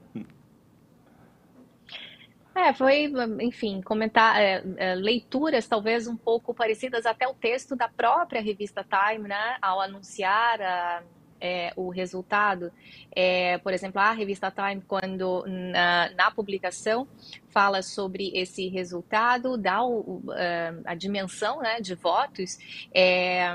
É, 2.55 2.73
foi, 2.73 3.13
enfim, 3.39 3.79
comentar 3.79 4.41
é, 4.41 4.63
é, 4.77 4.95
leituras 4.95 5.67
talvez 5.67 6.07
um 6.07 6.17
pouco 6.17 6.51
parecidas 6.51 7.05
até 7.05 7.27
o 7.27 7.33
texto 7.35 7.75
da 7.75 7.87
própria 7.87 8.41
revista 8.41 8.83
Time, 8.83 9.27
né, 9.27 9.55
ao 9.61 9.79
anunciar 9.79 10.59
a 10.59 11.03
é, 11.41 11.73
o 11.75 11.89
resultado. 11.89 12.71
É, 13.13 13.57
por 13.57 13.73
exemplo, 13.73 13.99
a 13.99 14.11
revista 14.11 14.51
Time, 14.51 14.81
quando 14.87 15.43
na, 15.47 16.11
na 16.11 16.31
publicação 16.31 17.07
fala 17.49 17.81
sobre 17.81 18.31
esse 18.33 18.67
resultado, 18.69 19.57
dá 19.57 19.83
o, 19.83 20.23
a 20.85 20.95
dimensão 20.95 21.59
né, 21.59 21.81
de 21.81 21.95
votos. 21.95 22.57
É, 22.93 23.47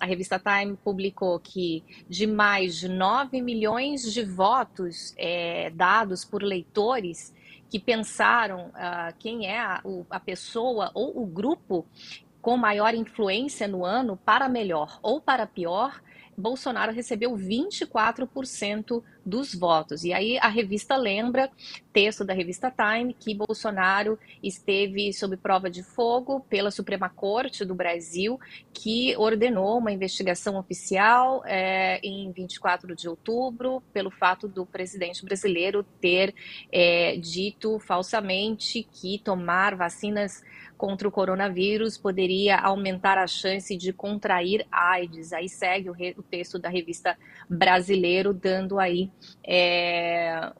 a 0.00 0.06
revista 0.06 0.40
Time 0.40 0.76
publicou 0.76 1.38
que 1.38 1.84
de 2.08 2.26
mais 2.26 2.76
de 2.76 2.88
9 2.88 3.42
milhões 3.42 4.12
de 4.12 4.24
votos 4.24 5.14
é, 5.16 5.70
dados 5.70 6.24
por 6.24 6.42
leitores 6.42 7.32
que 7.70 7.78
pensaram 7.78 8.66
uh, 8.68 9.14
quem 9.18 9.46
é 9.46 9.58
a, 9.58 9.80
a 10.10 10.18
pessoa 10.18 10.90
ou 10.92 11.22
o 11.22 11.24
grupo 11.24 11.86
com 12.42 12.56
maior 12.56 12.94
influência 12.94 13.68
no 13.68 13.84
ano 13.84 14.16
para 14.16 14.48
melhor 14.48 14.98
ou 15.02 15.20
para 15.20 15.46
pior, 15.46 16.02
Bolsonaro 16.40 16.92
recebeu 16.92 17.36
24% 17.36 19.02
dos 19.24 19.54
votos. 19.54 20.02
E 20.04 20.12
aí 20.12 20.38
a 20.38 20.48
revista 20.48 20.96
lembra, 20.96 21.50
texto 21.92 22.24
da 22.24 22.32
revista 22.32 22.70
Time, 22.70 23.14
que 23.14 23.34
Bolsonaro 23.34 24.18
esteve 24.42 25.12
sob 25.12 25.36
prova 25.36 25.70
de 25.70 25.82
fogo 25.82 26.40
pela 26.48 26.70
Suprema 26.70 27.08
Corte 27.08 27.64
do 27.64 27.74
Brasil, 27.74 28.40
que 28.72 29.14
ordenou 29.16 29.78
uma 29.78 29.92
investigação 29.92 30.56
oficial 30.56 31.42
é, 31.44 32.00
em 32.02 32.32
24 32.32 32.96
de 32.96 33.08
outubro, 33.08 33.82
pelo 33.92 34.10
fato 34.10 34.48
do 34.48 34.64
presidente 34.64 35.24
brasileiro 35.24 35.84
ter 36.00 36.34
é, 36.72 37.16
dito 37.16 37.78
falsamente 37.78 38.82
que 38.90 39.18
tomar 39.18 39.76
vacinas 39.76 40.42
contra 40.80 41.06
o 41.06 41.10
coronavírus 41.10 41.98
poderia 41.98 42.56
aumentar 42.56 43.18
a 43.18 43.26
chance 43.26 43.76
de 43.76 43.92
contrair 43.92 44.66
AIDS. 44.72 45.30
Aí 45.30 45.46
segue 45.46 45.90
o, 45.90 45.92
re, 45.92 46.14
o 46.16 46.22
texto 46.22 46.58
da 46.58 46.70
revista 46.70 47.18
Brasileiro, 47.50 48.32
dando 48.32 48.78
aí, 48.78 49.10
é, 49.46 50.50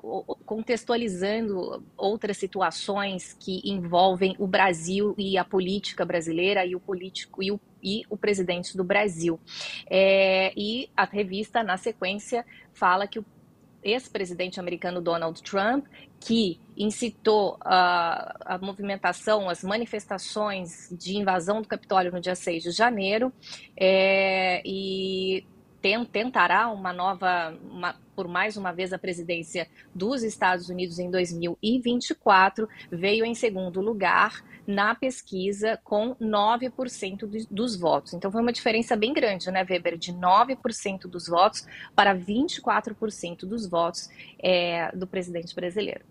contextualizando 0.45 1.83
outras 1.97 2.37
situações 2.37 3.35
que 3.41 3.63
envolvem 3.65 4.37
o 4.39 4.47
Brasil 4.47 5.15
e 5.17 5.39
a 5.39 5.45
política 5.45 6.05
brasileira 6.05 6.67
e 6.67 6.77
o 6.77 6.81
político 6.81 7.43
e 7.43 7.51
o 7.51 7.59
e 7.83 8.03
o 8.11 8.17
presidente 8.17 8.77
do 8.77 8.85
Brasil. 8.85 9.41
É, 9.89 10.53
e 10.55 10.91
a 10.95 11.07
revista, 11.07 11.63
na 11.63 11.79
sequência, 11.79 12.45
fala 12.75 13.07
que 13.07 13.19
o 13.19 13.25
ex-presidente 13.83 14.61
americano 14.61 15.01
Donald 15.01 15.43
Trump, 15.43 15.87
que 16.19 16.61
incitou 16.77 17.57
a, 17.61 18.55
a, 18.55 18.59
movimentação, 18.59 19.49
as 19.49 19.65
manifestações 19.65 20.89
de 20.93 21.17
invasão 21.17 21.63
do 21.63 21.69
Capitólio 21.69 22.13
no 22.13 22.21
dia 22.21 22.35
6 22.35 22.63
de 22.63 22.71
janeiro, 22.71 23.33
é, 23.77 24.63
e 24.65 25.45
tem, 25.81 26.05
tentará 26.05 26.69
uma 26.69 26.93
nova, 26.93 27.57
uma, 27.71 27.97
por 28.15 28.29
mais 28.29 28.57
uma 28.57 28.73
vez, 28.73 28.93
a 28.93 28.99
presidência 28.99 29.67
dos 29.95 30.23
Estados 30.23 30.69
Unidos 30.69 30.99
em 30.99 31.11
2024, 31.11 32.69
veio 32.91 33.25
em 33.25 33.35
segundo 33.35 33.81
lugar 33.81 34.45
na 34.71 34.95
pesquisa 34.95 35.79
com 35.83 36.15
9% 36.17 37.47
dos 37.51 37.77
votos. 37.77 38.15
Então 38.15 38.31
foi 38.31 38.41
uma 38.41 38.53
diferença 38.53 38.97
bem 38.97 39.13
grande, 39.13 39.51
né, 39.51 39.67
Weber? 39.69 39.99
De 39.99 40.13
9% 40.13 41.03
dos 41.03 41.27
votos 41.27 41.67
para 41.95 42.15
24% 42.15 43.41
dos 43.41 43.67
votos 43.67 44.09
é, 44.39 44.95
do 44.97 45.07
presidente 45.07 45.55
brasileiro. 45.55 46.05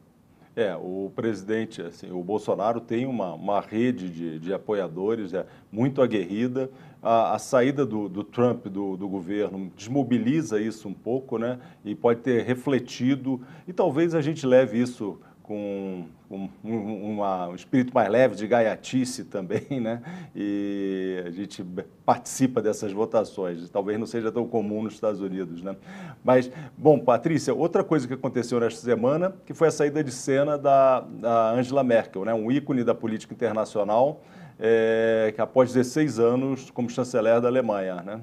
É, 0.56 0.76
o 0.76 1.12
presidente, 1.15 1.82
assim, 1.82 2.12
o 2.12 2.22
Bolsonaro 2.22 2.82
tem 2.82 3.06
uma, 3.06 3.34
uma 3.34 3.62
rede 3.62 4.10
de, 4.10 4.39
de 4.39 4.54
apoiadores 4.54 5.34
é, 5.34 5.45
muito 5.72 6.02
aguerrida. 6.02 6.69
A, 7.02 7.36
a 7.36 7.39
saída 7.39 7.86
do, 7.86 8.10
do 8.10 8.26
Trump 8.26 8.65
do, 8.65 8.98
do, 8.98 9.08
governo 9.08 9.72
desmobiliza 9.74 10.60
isso 10.60 10.89
um 10.89 10.93
pouco, 10.93 11.38
né? 11.38 11.60
E 11.86 11.95
pode 11.95 12.19
ter 12.22 12.43
refletido, 12.43 13.41
e 13.65 13.72
talvez 13.72 14.13
a 14.13 14.22
gente 14.22 14.45
leve 14.45 14.82
isso 14.82 15.22
com 15.50 16.06
um, 16.30 16.48
uma, 16.64 17.48
um 17.48 17.56
espírito 17.56 17.92
mais 17.92 18.08
leve 18.08 18.36
de 18.36 18.46
gaiatice 18.46 19.24
também, 19.26 19.66
né? 19.82 20.00
E 20.36 21.24
a 21.26 21.32
gente 21.32 21.66
participa 22.06 22.62
dessas 22.62 22.92
votações. 22.92 23.68
Talvez 23.72 23.98
não 23.98 24.06
seja 24.06 24.32
tão 24.32 24.48
comum 24.48 24.84
nos 24.84 24.94
Estados 24.94 25.20
Unidos, 25.22 25.64
né? 25.64 25.76
Mas, 26.24 26.52
bom, 26.78 27.00
Patrícia, 27.00 27.52
outra 27.52 27.84
coisa 27.84 28.08
que 28.08 28.14
aconteceu 28.14 28.60
nesta 28.60 28.80
semana, 28.80 29.34
que 29.44 29.56
foi 29.56 29.70
a 29.70 29.72
saída 29.72 30.04
de 30.04 30.12
cena 30.12 30.56
da, 30.56 31.00
da 31.00 31.54
Angela 31.54 31.84
Merkel, 31.84 32.24
né? 32.24 32.32
Um 32.32 32.52
ícone 32.52 32.84
da 32.84 32.94
política 32.94 33.34
internacional, 33.34 34.22
é, 34.60 35.34
que 35.34 35.42
após 35.42 35.74
16 35.74 36.20
anos 36.20 36.70
como 36.70 36.92
chanceler 36.92 37.42
da 37.42 37.48
Alemanha, 37.48 38.04
né? 38.04 38.22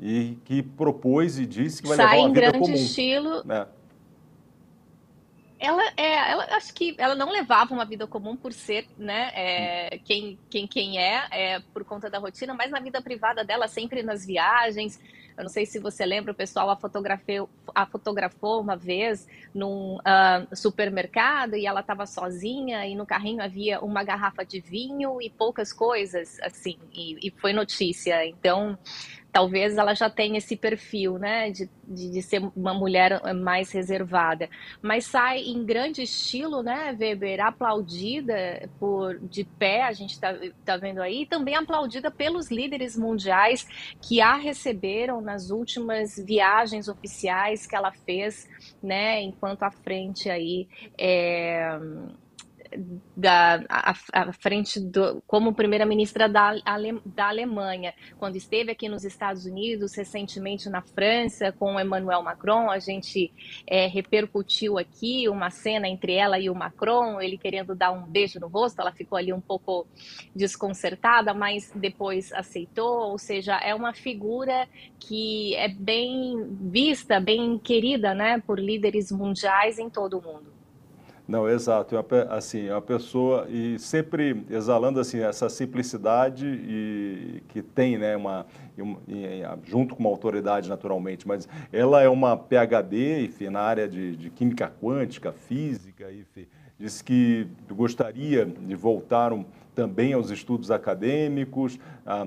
E 0.00 0.38
que 0.44 0.60
propôs 0.60 1.38
e 1.38 1.46
disse 1.46 1.80
que 1.80 1.86
vai 1.86 1.96
Sai 1.96 2.16
levar 2.16 2.26
uma 2.26 2.34
vida 2.34 2.52
comum. 2.52 2.64
Sai 2.64 2.72
em 2.72 2.74
grande 2.74 2.84
estilo. 2.84 3.44
Né? 3.44 3.64
Ela 5.64 5.82
é, 5.96 6.30
ela 6.30 6.44
acho 6.56 6.74
que 6.74 6.94
ela 6.98 7.14
não 7.14 7.30
levava 7.30 7.72
uma 7.72 7.84
vida 7.84 8.06
comum 8.06 8.36
por 8.36 8.52
ser, 8.52 8.86
né, 8.98 9.30
é, 9.34 9.98
quem, 10.04 10.38
quem 10.50 10.66
quem 10.66 10.98
é, 10.98 11.26
é, 11.30 11.60
por 11.72 11.84
conta 11.84 12.10
da 12.10 12.18
rotina, 12.18 12.54
mas 12.54 12.70
na 12.70 12.80
vida 12.80 13.00
privada 13.00 13.44
dela, 13.44 13.66
sempre 13.68 14.02
nas 14.02 14.24
viagens. 14.24 15.00
Eu 15.36 15.42
não 15.42 15.50
sei 15.50 15.66
se 15.66 15.80
você 15.80 16.06
lembra, 16.06 16.30
o 16.30 16.34
pessoal 16.34 16.70
a 16.70 16.78
a 17.74 17.86
fotografou 17.86 18.60
uma 18.60 18.76
vez 18.76 19.26
num 19.52 19.96
uh, 19.96 20.56
supermercado 20.56 21.56
e 21.56 21.66
ela 21.66 21.80
estava 21.80 22.06
sozinha 22.06 22.86
e 22.86 22.94
no 22.94 23.04
carrinho 23.04 23.42
havia 23.42 23.80
uma 23.80 24.04
garrafa 24.04 24.44
de 24.44 24.60
vinho 24.60 25.20
e 25.20 25.28
poucas 25.28 25.72
coisas, 25.72 26.38
assim, 26.40 26.78
e, 26.92 27.18
e 27.26 27.30
foi 27.32 27.52
notícia. 27.52 28.24
Então, 28.24 28.78
talvez 29.34 29.76
ela 29.76 29.94
já 29.94 30.08
tenha 30.08 30.38
esse 30.38 30.56
perfil, 30.56 31.18
né, 31.18 31.50
de, 31.50 31.68
de, 31.82 32.08
de, 32.08 32.22
ser 32.22 32.40
uma 32.54 32.72
mulher 32.72 33.20
mais 33.34 33.72
reservada, 33.72 34.48
mas 34.80 35.06
sai 35.06 35.40
em 35.40 35.64
grande 35.64 36.02
estilo, 36.02 36.62
né, 36.62 36.96
Weber, 36.96 37.44
aplaudida 37.44 38.70
por 38.78 39.18
de 39.18 39.42
pé, 39.42 39.82
a 39.82 39.90
gente 39.90 40.12
está 40.12 40.38
tá 40.64 40.76
vendo 40.76 41.02
aí, 41.02 41.22
e 41.22 41.26
também 41.26 41.56
aplaudida 41.56 42.12
pelos 42.12 42.48
líderes 42.48 42.96
mundiais 42.96 43.66
que 44.00 44.20
a 44.20 44.36
receberam 44.36 45.20
nas 45.20 45.50
últimas 45.50 46.14
viagens 46.16 46.86
oficiais 46.86 47.66
que 47.66 47.74
ela 47.74 47.90
fez, 47.90 48.48
né, 48.80 49.20
enquanto 49.20 49.64
à 49.64 49.70
frente 49.72 50.30
aí 50.30 50.68
é, 50.96 51.76
da, 53.16 53.64
à, 53.68 54.32
frente 54.32 54.80
do, 54.80 55.22
como 55.26 55.54
primeira-ministra 55.54 56.28
da, 56.28 56.54
Ale, 56.64 57.00
da 57.04 57.28
Alemanha, 57.28 57.94
quando 58.18 58.36
esteve 58.36 58.72
aqui 58.72 58.88
nos 58.88 59.04
Estados 59.04 59.44
Unidos, 59.46 59.94
recentemente 59.94 60.68
na 60.68 60.82
França, 60.82 61.52
com 61.52 61.78
Emmanuel 61.78 62.22
Macron, 62.22 62.70
a 62.70 62.78
gente 62.78 63.32
é, 63.66 63.86
repercutiu 63.86 64.78
aqui 64.78 65.28
uma 65.28 65.50
cena 65.50 65.88
entre 65.88 66.14
ela 66.14 66.38
e 66.38 66.50
o 66.50 66.54
Macron, 66.54 67.20
ele 67.20 67.38
querendo 67.38 67.74
dar 67.74 67.92
um 67.92 68.02
beijo 68.02 68.40
no 68.40 68.48
rosto, 68.48 68.80
ela 68.80 68.92
ficou 68.92 69.18
ali 69.18 69.32
um 69.32 69.40
pouco 69.40 69.86
desconcertada, 70.34 71.34
mas 71.34 71.70
depois 71.74 72.32
aceitou, 72.32 73.10
ou 73.10 73.18
seja, 73.18 73.56
é 73.56 73.74
uma 73.74 73.92
figura 73.92 74.68
que 74.98 75.54
é 75.56 75.68
bem 75.68 76.46
vista, 76.70 77.20
bem 77.20 77.58
querida, 77.58 78.14
né, 78.14 78.40
por 78.46 78.58
líderes 78.58 79.10
mundiais 79.10 79.78
em 79.78 79.90
todo 79.90 80.18
o 80.18 80.22
mundo. 80.22 80.53
Não, 81.26 81.48
exato. 81.48 81.96
Assim, 82.28 82.68
uma 82.68 82.82
pessoa 82.82 83.46
e 83.48 83.78
sempre 83.78 84.44
exalando 84.50 85.00
assim 85.00 85.20
essa 85.20 85.48
simplicidade 85.48 86.46
e 86.46 87.42
que 87.48 87.62
tem, 87.62 87.96
né, 87.96 88.14
uma, 88.14 88.44
junto 89.64 89.94
com 89.96 90.00
uma 90.02 90.10
autoridade 90.10 90.68
naturalmente, 90.68 91.26
mas 91.26 91.48
ela 91.72 92.02
é 92.02 92.08
uma 92.08 92.36
PhD, 92.36 93.24
enfim, 93.24 93.48
na 93.48 93.60
área 93.60 93.88
de, 93.88 94.16
de 94.16 94.28
química 94.28 94.70
quântica, 94.82 95.32
física, 95.32 96.12
enfim, 96.12 96.46
disse 96.78 97.02
que 97.02 97.46
gostaria 97.70 98.44
de 98.44 98.74
voltar 98.74 99.32
um, 99.32 99.44
também 99.74 100.12
aos 100.12 100.30
estudos 100.30 100.70
acadêmicos, 100.70 101.78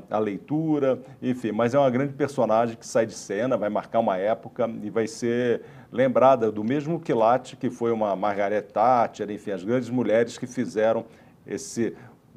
à, 0.09 0.19
leitura, 0.19 0.99
enfim, 1.21 1.51
mas 1.51 1.73
é 1.73 1.79
uma 1.79 1.89
grande 1.89 2.13
personagem 2.13 2.75
que 2.75 2.85
sai 2.85 3.05
de 3.05 3.13
cena, 3.13 3.55
vai 3.55 3.69
marcar 3.69 3.99
uma 3.99 4.17
época 4.17 4.69
e 4.83 4.89
vai 4.89 5.07
ser 5.07 5.61
lembrada 5.91 6.51
do 6.51 6.63
mesmo 6.63 6.99
quilate 6.99 7.55
que 7.55 7.69
foi 7.69 7.91
uma 7.91 8.15
Margaret 8.15 8.63
Thatcher, 8.63 9.29
enfim, 9.31 9.51
as 9.51 9.63
grandes 9.63 9.89
mulheres 9.89 10.37
que 10.37 10.47
fizeram 10.47 11.05
esse 11.45 11.95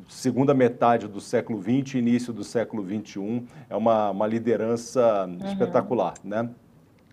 segunda 0.08 0.54
metade 0.54 1.06
do 1.06 1.20
século 1.20 1.60
XX, 1.60 1.96
início 1.96 2.32
do 2.32 2.42
século 2.42 2.84
XXI, 2.84 3.44
é 3.68 3.76
uma, 3.76 4.10
uma 4.10 4.26
liderança 4.26 5.26
uhum. 5.26 5.46
espetacular, 5.46 6.14
né? 6.24 6.48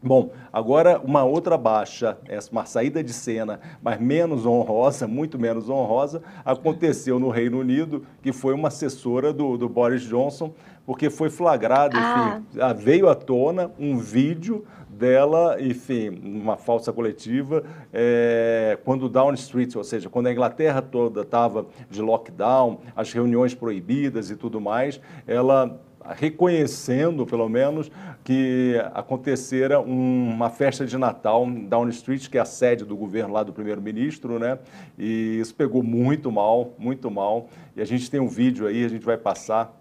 Bom, 0.02 0.30
agora 0.54 1.02
uma 1.04 1.24
outra 1.24 1.58
baixa, 1.58 2.18
uma 2.52 2.66
saída 2.66 3.04
de 3.04 3.12
cena, 3.12 3.60
mas 3.82 4.00
menos 4.00 4.46
honrosa, 4.46 5.08
muito 5.10 5.40
menos 5.40 5.70
honrosa, 5.70 6.22
aconteceu 6.46 7.20
no 7.20 7.30
Reino 7.30 7.60
Unido, 7.60 8.06
que 8.22 8.32
foi 8.32 8.54
uma 8.54 8.68
assessora 8.68 9.34
do, 9.34 9.58
do 9.58 9.68
Boris 9.68 10.04
Johnson, 10.04 10.54
porque 10.86 11.10
foi 11.10 11.32
flagrada, 11.32 11.98
enfim, 11.98 12.62
ah. 12.62 12.74
veio 12.74 13.10
à 13.10 13.16
tona 13.16 13.72
um 13.80 13.98
vídeo 13.98 14.66
dela, 14.88 15.58
enfim, 15.60 16.10
uma 16.10 16.58
falsa 16.58 16.94
coletiva, 16.94 17.64
é, 17.92 18.78
quando 18.86 19.10
Down 19.10 19.34
Street, 19.34 19.76
ou 19.76 19.84
seja, 19.84 20.10
quando 20.10 20.28
a 20.28 20.32
Inglaterra 20.32 20.82
toda 20.82 21.22
estava 21.22 21.66
de 21.90 22.02
lockdown, 22.02 22.80
as 22.96 23.12
reuniões 23.12 23.54
proibidas 23.54 24.30
e 24.30 24.36
tudo 24.36 24.62
mais, 24.62 25.00
ela 25.28 25.80
reconhecendo, 26.06 27.26
pelo 27.26 27.48
menos, 27.50 27.92
que 28.24 28.76
acontecera 28.94 29.80
uma 29.80 30.50
festa 30.50 30.86
de 30.86 30.98
Natal 30.98 31.46
em 31.46 31.66
Down 31.66 31.90
Street, 31.90 32.28
que 32.30 32.38
é 32.38 32.42
a 32.42 32.46
sede 32.46 32.86
do 32.86 32.96
governo 32.96 33.34
lá 33.34 33.44
do 33.44 33.54
primeiro-ministro, 33.54 34.40
né? 34.40 34.60
E 34.98 35.40
isso 35.40 35.54
pegou 35.56 35.84
muito 35.84 36.32
mal, 36.32 36.74
muito 36.78 37.10
mal. 37.10 37.50
E 37.76 37.82
a 37.82 37.86
gente 37.86 38.10
tem 38.10 38.20
um 38.20 38.28
vídeo 38.28 38.68
aí, 38.68 38.84
a 38.86 38.90
gente 38.90 39.06
vai 39.06 39.18
passar, 39.18 39.74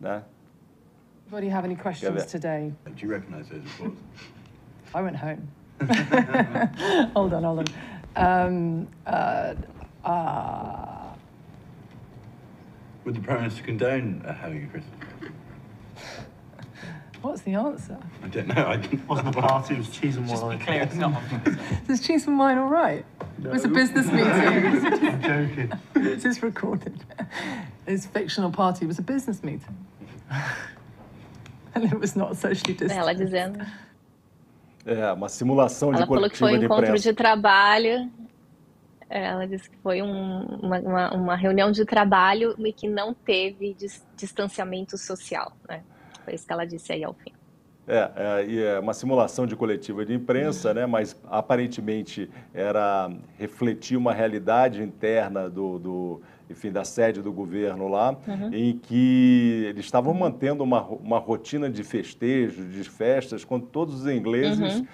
né? 0.00 0.22
You 1.32 1.52
have 1.52 1.64
any 1.64 1.76
questions 1.76 2.26
today? 2.26 2.72
Do 2.84 3.06
you 3.06 3.08
recognize 3.08 3.48
those 3.48 3.62
reports? 3.62 4.00
I 4.92 5.00
went 5.00 5.16
home. 5.16 5.48
hold 7.14 7.32
on, 7.32 7.44
hold 7.44 7.60
on. 7.60 7.66
Um, 8.16 8.88
uh, 9.06 9.54
uh... 10.04 11.14
Would 13.04 13.14
the 13.14 13.20
Prime 13.20 13.42
Minister 13.42 13.62
condone 13.62 14.22
uh, 14.26 14.32
having 14.32 14.64
a 14.64 14.66
Christmas? 14.66 15.09
What's 17.22 17.42
the 17.42 17.52
answer? 17.52 17.98
I 18.22 18.28
don't 18.28 18.48
know. 18.48 18.66
I 18.66 18.76
didn't. 18.76 19.06
Wasn't 19.06 19.32
the 19.32 19.40
party, 19.40 19.74
it 19.74 19.78
was 19.78 19.90
cheese 19.90 20.16
and 20.16 20.26
wine. 20.26 20.36
Just 20.36 20.50
be 20.50 20.64
clear, 20.64 20.82
it's 20.82 20.94
not. 20.94 21.22
Is 21.88 22.00
cheese 22.00 22.26
and 22.26 22.38
wine 22.38 22.56
all 22.56 22.68
right? 22.68 23.04
No. 23.38 23.50
It 23.50 23.52
was 23.52 23.64
a 23.64 23.68
business 23.68 24.06
meeting. 24.12 24.26
I'm 24.26 25.22
joking. 25.22 25.72
This 25.94 26.24
is 26.24 26.42
recorded. 26.42 27.04
His 27.86 28.06
fictional 28.06 28.50
party 28.50 28.86
was 28.86 28.98
a 28.98 29.02
business 29.02 29.42
meeting. 29.42 29.76
and 31.74 31.84
it 31.84 31.98
was 31.98 32.16
not 32.16 32.36
socially 32.36 32.74
distanced. 32.74 32.96
Ela 32.96 33.14
dizendo. 33.14 33.66
É, 34.86 35.12
uma 35.12 35.28
simulação 35.28 35.90
de 35.92 35.98
Ela 35.98 36.06
falou 36.06 36.30
que 36.30 36.38
foi 36.38 36.58
um 36.58 36.62
encontro 36.62 36.98
de 36.98 37.12
trabalho. 37.12 38.10
É, 39.10 39.24
ela 39.26 39.46
disse 39.46 39.68
que 39.68 39.76
foi 39.78 40.00
um, 40.00 40.42
uma, 40.62 40.78
uma, 40.78 41.14
uma, 41.14 41.36
reunião 41.36 41.70
de 41.72 41.84
trabalho 41.84 42.54
e 42.58 42.72
que 42.72 42.88
não 42.88 43.12
teve 43.12 43.74
dis, 43.74 44.06
distanciamento 44.16 44.96
social. 44.96 45.52
Né? 45.68 45.82
Foi 46.24 46.34
isso 46.34 46.46
que 46.46 46.52
ela 46.52 46.64
disse 46.64 46.92
aí 46.92 47.04
ao 47.04 47.14
fim. 47.14 47.32
É, 47.88 48.10
é, 48.16 48.56
é 48.76 48.78
uma 48.78 48.94
simulação 48.94 49.46
de 49.46 49.56
coletiva 49.56 50.04
de 50.04 50.14
imprensa, 50.14 50.72
né, 50.72 50.86
mas 50.86 51.16
aparentemente 51.28 52.30
era 52.54 53.10
refletir 53.36 53.96
uma 53.96 54.12
realidade 54.12 54.80
interna 54.80 55.50
do, 55.50 55.78
do 55.78 56.22
enfim, 56.48 56.70
da 56.70 56.84
sede 56.84 57.20
do 57.20 57.32
governo 57.32 57.88
lá, 57.88 58.16
uhum. 58.28 58.50
em 58.52 58.78
que 58.78 59.64
eles 59.68 59.84
estavam 59.84 60.14
mantendo 60.14 60.62
uma, 60.62 60.82
uma 60.82 61.18
rotina 61.18 61.68
de 61.68 61.82
festejos, 61.82 62.70
de 62.72 62.84
festas, 62.84 63.44
quando 63.44 63.66
todos 63.66 64.02
os 64.02 64.06
ingleses 64.06 64.78
uhum 64.78 64.86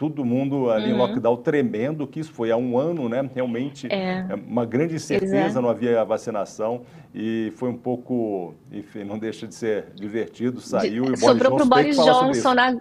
todo 0.00 0.24
mundo 0.24 0.70
ali 0.70 0.86
uhum. 0.86 0.94
em 0.94 0.98
lockdown 0.98 1.36
tremendo, 1.36 2.06
que 2.06 2.20
isso 2.20 2.32
foi 2.32 2.50
há 2.50 2.56
um 2.56 2.78
ano, 2.78 3.06
né? 3.06 3.28
Realmente 3.34 3.86
é. 3.92 4.24
é 4.30 4.34
uma 4.34 4.64
grande 4.64 4.94
incerteza, 4.94 5.58
é. 5.58 5.62
não 5.62 5.68
havia 5.68 6.02
vacinação 6.06 6.86
e 7.14 7.52
foi 7.56 7.68
um 7.68 7.76
pouco, 7.76 8.54
enfim, 8.72 9.04
não 9.04 9.18
deixa 9.18 9.46
de 9.46 9.54
ser 9.54 9.88
divertido, 9.94 10.58
saiu 10.58 11.04
de, 11.04 11.10
e 11.10 11.12
o 11.12 11.16
Sobrou 11.18 11.54
para 11.54 11.64
o 11.66 11.68
Boris 11.68 11.96
Johnson 11.96 12.54
na 12.54 12.78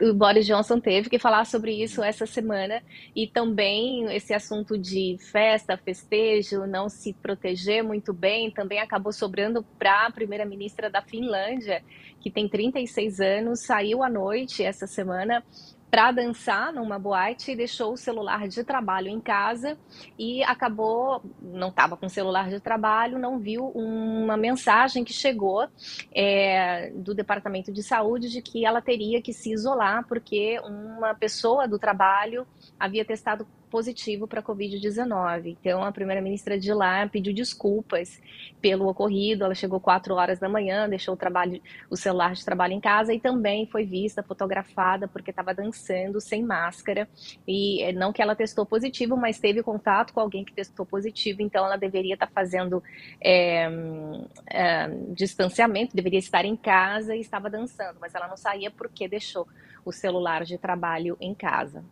o 0.00 0.14
Boris 0.14 0.46
Johnson 0.46 0.80
teve 0.80 1.10
que 1.10 1.18
falar 1.18 1.44
sobre 1.44 1.72
isso 1.72 2.02
essa 2.02 2.26
semana. 2.26 2.82
E 3.14 3.26
também 3.26 4.04
esse 4.14 4.32
assunto 4.32 4.78
de 4.78 5.16
festa, 5.30 5.76
festejo, 5.76 6.66
não 6.66 6.88
se 6.88 7.12
proteger 7.12 7.82
muito 7.82 8.12
bem, 8.12 8.50
também 8.50 8.80
acabou 8.80 9.12
sobrando 9.12 9.62
para 9.78 10.06
a 10.06 10.10
primeira-ministra 10.10 10.88
da 10.88 11.02
Finlândia, 11.02 11.82
que 12.20 12.30
tem 12.30 12.48
36 12.48 13.20
anos, 13.20 13.60
saiu 13.60 14.02
à 14.02 14.08
noite 14.08 14.62
essa 14.62 14.86
semana 14.86 15.44
para 15.90 16.12
dançar 16.12 16.72
numa 16.72 16.98
boate 16.98 17.50
e 17.50 17.56
deixou 17.56 17.92
o 17.92 17.96
celular 17.96 18.46
de 18.46 18.62
trabalho 18.62 19.08
em 19.08 19.20
casa 19.20 19.76
e 20.18 20.42
acabou, 20.44 21.22
não 21.42 21.68
estava 21.68 21.96
com 21.96 22.06
o 22.06 22.10
celular 22.10 22.48
de 22.48 22.60
trabalho, 22.60 23.18
não 23.18 23.38
viu 23.38 23.66
uma 23.74 24.36
mensagem 24.36 25.02
que 25.02 25.12
chegou 25.12 25.66
é, 26.14 26.90
do 26.94 27.12
Departamento 27.14 27.72
de 27.72 27.82
Saúde 27.82 28.30
de 28.30 28.40
que 28.40 28.64
ela 28.64 28.80
teria 28.80 29.20
que 29.20 29.32
se 29.32 29.52
isolar 29.52 30.06
porque 30.06 30.60
uma 30.60 31.14
pessoa 31.14 31.66
do 31.66 31.78
trabalho 31.78 32.46
havia 32.78 33.04
testado 33.04 33.46
positivo 33.70 34.26
para 34.26 34.40
a 34.40 34.42
Covid-19. 34.42 35.56
Então, 35.60 35.82
a 35.82 35.92
primeira-ministra 35.92 36.58
de 36.58 36.72
lá 36.74 37.08
pediu 37.08 37.32
desculpas 37.32 38.20
pelo 38.60 38.88
ocorrido. 38.88 39.44
Ela 39.44 39.54
chegou 39.54 39.80
quatro 39.80 40.14
horas 40.14 40.38
da 40.38 40.48
manhã, 40.48 40.88
deixou 40.88 41.14
o, 41.14 41.16
trabalho, 41.16 41.62
o 41.88 41.96
celular 41.96 42.34
de 42.34 42.44
trabalho 42.44 42.72
em 42.74 42.80
casa 42.80 43.14
e 43.14 43.20
também 43.20 43.66
foi 43.66 43.86
vista, 43.86 44.22
fotografada, 44.22 45.06
porque 45.08 45.30
estava 45.30 45.54
dançando 45.54 46.20
sem 46.20 46.42
máscara. 46.42 47.08
E 47.46 47.82
eh, 47.82 47.92
não 47.92 48.12
que 48.12 48.20
ela 48.20 48.34
testou 48.34 48.66
positivo, 48.66 49.16
mas 49.16 49.38
teve 49.38 49.62
contato 49.62 50.12
com 50.12 50.20
alguém 50.20 50.44
que 50.44 50.52
testou 50.52 50.84
positivo, 50.84 51.40
então 51.40 51.64
ela 51.64 51.76
deveria 51.76 52.14
estar 52.14 52.26
tá 52.26 52.32
fazendo 52.32 52.82
é, 53.20 53.70
é, 54.46 54.88
distanciamento, 55.14 55.94
deveria 55.94 56.18
estar 56.18 56.44
em 56.44 56.56
casa 56.56 57.14
e 57.14 57.20
estava 57.20 57.48
dançando, 57.48 57.98
mas 58.00 58.14
ela 58.14 58.26
não 58.26 58.36
saía 58.36 58.70
porque 58.70 59.06
deixou 59.08 59.46
o 59.84 59.92
celular 59.92 60.44
de 60.44 60.58
trabalho 60.58 61.16
em 61.20 61.34
casa. 61.34 61.84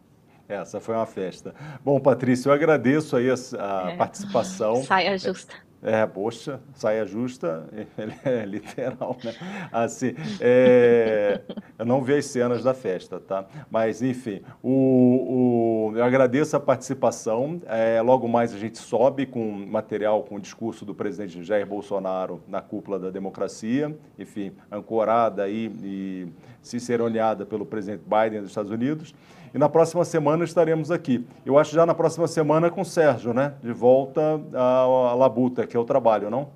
Essa 0.48 0.80
foi 0.80 0.94
uma 0.94 1.06
festa. 1.06 1.54
Bom, 1.84 2.00
Patrícia, 2.00 2.48
eu 2.48 2.52
agradeço 2.54 3.16
aí 3.16 3.28
a, 3.30 3.34
a 3.34 3.90
é. 3.90 3.96
participação. 3.96 4.82
Saia 4.82 5.18
justa. 5.18 5.54
É, 5.80 6.04
poxa, 6.06 6.60
saia 6.74 7.06
justa, 7.06 7.68
é 8.24 8.44
literal, 8.44 9.16
né? 9.22 9.32
Assim, 9.70 10.12
é, 10.40 11.40
eu 11.78 11.86
não 11.86 12.02
vi 12.02 12.14
as 12.14 12.26
cenas 12.26 12.64
da 12.64 12.74
festa, 12.74 13.20
tá? 13.20 13.46
Mas, 13.70 14.02
enfim, 14.02 14.40
o, 14.60 15.92
o 15.92 15.96
eu 15.96 16.02
agradeço 16.02 16.56
a 16.56 16.60
participação. 16.60 17.60
É, 17.66 18.02
logo 18.02 18.26
mais 18.26 18.52
a 18.52 18.58
gente 18.58 18.78
sobe 18.78 19.24
com 19.24 19.52
material, 19.52 20.24
com 20.24 20.34
o 20.34 20.40
discurso 20.40 20.84
do 20.84 20.94
presidente 20.94 21.44
Jair 21.44 21.66
Bolsonaro 21.66 22.42
na 22.48 22.60
cúpula 22.60 22.98
da 22.98 23.10
democracia, 23.10 23.96
enfim, 24.18 24.52
ancorada 24.72 25.44
aí 25.44 25.70
e 25.84 26.26
ciceroneada 26.60 27.46
pelo 27.46 27.64
presidente 27.64 28.02
Biden 28.04 28.40
dos 28.40 28.50
Estados 28.50 28.72
Unidos. 28.72 29.14
E 29.52 29.58
na 29.58 29.68
próxima 29.68 30.04
semana 30.04 30.44
estaremos 30.44 30.90
aqui. 30.90 31.26
Eu 31.44 31.58
acho 31.58 31.74
já 31.74 31.86
na 31.86 31.94
próxima 31.94 32.26
semana 32.26 32.70
com 32.70 32.82
o 32.82 32.84
Sérgio, 32.84 33.32
né? 33.32 33.54
De 33.62 33.72
volta 33.72 34.40
à 34.54 35.14
Labuta, 35.14 35.66
que 35.66 35.76
é 35.76 35.80
o 35.80 35.84
trabalho, 35.84 36.30
não? 36.30 36.48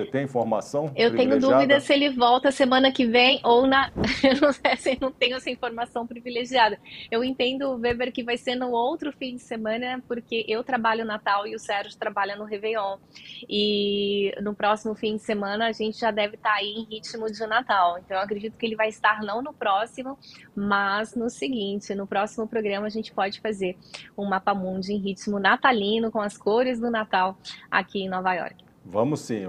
Você 0.00 0.10
tem 0.10 0.24
informação? 0.24 0.92
Eu 0.96 1.14
tenho 1.14 1.38
dúvida 1.38 1.78
se 1.80 1.92
ele 1.92 2.10
volta 2.10 2.50
semana 2.50 2.90
que 2.90 3.06
vem 3.06 3.40
ou 3.44 3.66
na. 3.66 3.90
Eu 4.22 4.40
não 4.40 4.52
sei 4.52 4.76
se 4.76 4.98
não 5.00 5.10
tenho 5.10 5.36
essa 5.36 5.50
informação 5.50 6.06
privilegiada. 6.06 6.78
Eu 7.10 7.22
entendo, 7.22 7.76
Weber, 7.76 8.12
que 8.12 8.22
vai 8.22 8.36
ser 8.36 8.54
no 8.54 8.70
outro 8.70 9.12
fim 9.12 9.36
de 9.36 9.42
semana, 9.42 10.02
porque 10.06 10.44
eu 10.48 10.62
trabalho 10.62 11.04
Natal 11.04 11.46
e 11.46 11.54
o 11.54 11.58
Sérgio 11.58 11.98
trabalha 11.98 12.36
no 12.36 12.44
Réveillon. 12.44 12.98
E 13.48 14.32
no 14.40 14.54
próximo 14.54 14.94
fim 14.94 15.16
de 15.16 15.22
semana 15.22 15.66
a 15.66 15.72
gente 15.72 15.98
já 15.98 16.10
deve 16.10 16.36
estar 16.36 16.54
aí 16.54 16.70
em 16.70 16.84
ritmo 16.84 17.30
de 17.30 17.46
Natal. 17.46 17.98
Então 17.98 18.16
eu 18.16 18.22
acredito 18.22 18.56
que 18.56 18.66
ele 18.66 18.76
vai 18.76 18.88
estar 18.88 19.22
não 19.22 19.42
no 19.42 19.52
próximo, 19.52 20.18
mas 20.54 21.14
no 21.14 21.28
seguinte. 21.28 21.94
No 21.94 22.06
próximo 22.06 22.46
programa 22.46 22.86
a 22.86 22.90
gente 22.90 23.12
pode 23.12 23.40
fazer 23.40 23.76
um 24.16 24.24
mapa 24.26 24.54
mundi 24.54 24.92
em 24.92 24.98
ritmo 24.98 25.38
natalino, 25.38 26.10
com 26.10 26.20
as 26.20 26.36
cores 26.36 26.78
do 26.78 26.90
Natal 26.90 27.36
aqui 27.70 28.02
em 28.02 28.08
Nova 28.08 28.34
York. 28.34 28.69
Vamos 28.90 29.20
sim, 29.20 29.44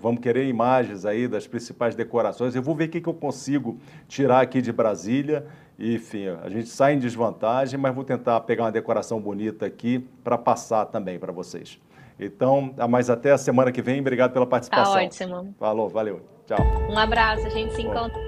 vamos 0.00 0.20
querer 0.20 0.46
imagens 0.46 1.06
aí 1.06 1.26
das 1.26 1.46
principais 1.46 1.94
decorações. 1.94 2.54
Eu 2.54 2.62
vou 2.62 2.74
ver 2.74 2.84
o 2.84 2.88
que 2.90 3.08
eu 3.08 3.14
consigo 3.14 3.78
tirar 4.06 4.42
aqui 4.42 4.60
de 4.60 4.70
Brasília. 4.70 5.46
Enfim, 5.78 6.28
a 6.28 6.48
gente 6.50 6.68
sai 6.68 6.92
em 6.92 6.98
desvantagem, 6.98 7.80
mas 7.80 7.94
vou 7.94 8.04
tentar 8.04 8.38
pegar 8.40 8.64
uma 8.64 8.72
decoração 8.72 9.18
bonita 9.18 9.64
aqui 9.64 10.06
para 10.22 10.36
passar 10.36 10.84
também 10.84 11.18
para 11.18 11.32
vocês. 11.32 11.80
Então, 12.20 12.74
mas 12.90 13.08
até 13.08 13.32
a 13.32 13.38
semana 13.38 13.72
que 13.72 13.80
vem. 13.80 14.00
Obrigado 14.00 14.32
pela 14.32 14.46
participação. 14.46 14.94
Tá 14.94 15.02
ótimo. 15.02 15.54
Falou, 15.58 15.88
valeu. 15.88 16.20
Tchau. 16.46 16.58
Um 16.90 16.98
abraço, 16.98 17.46
a 17.46 17.50
gente 17.50 17.74
se 17.74 17.80
encontra. 17.80 18.20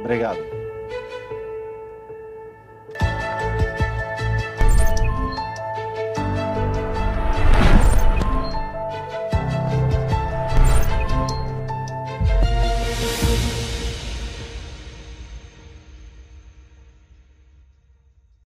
Obrigado. 0.00 0.59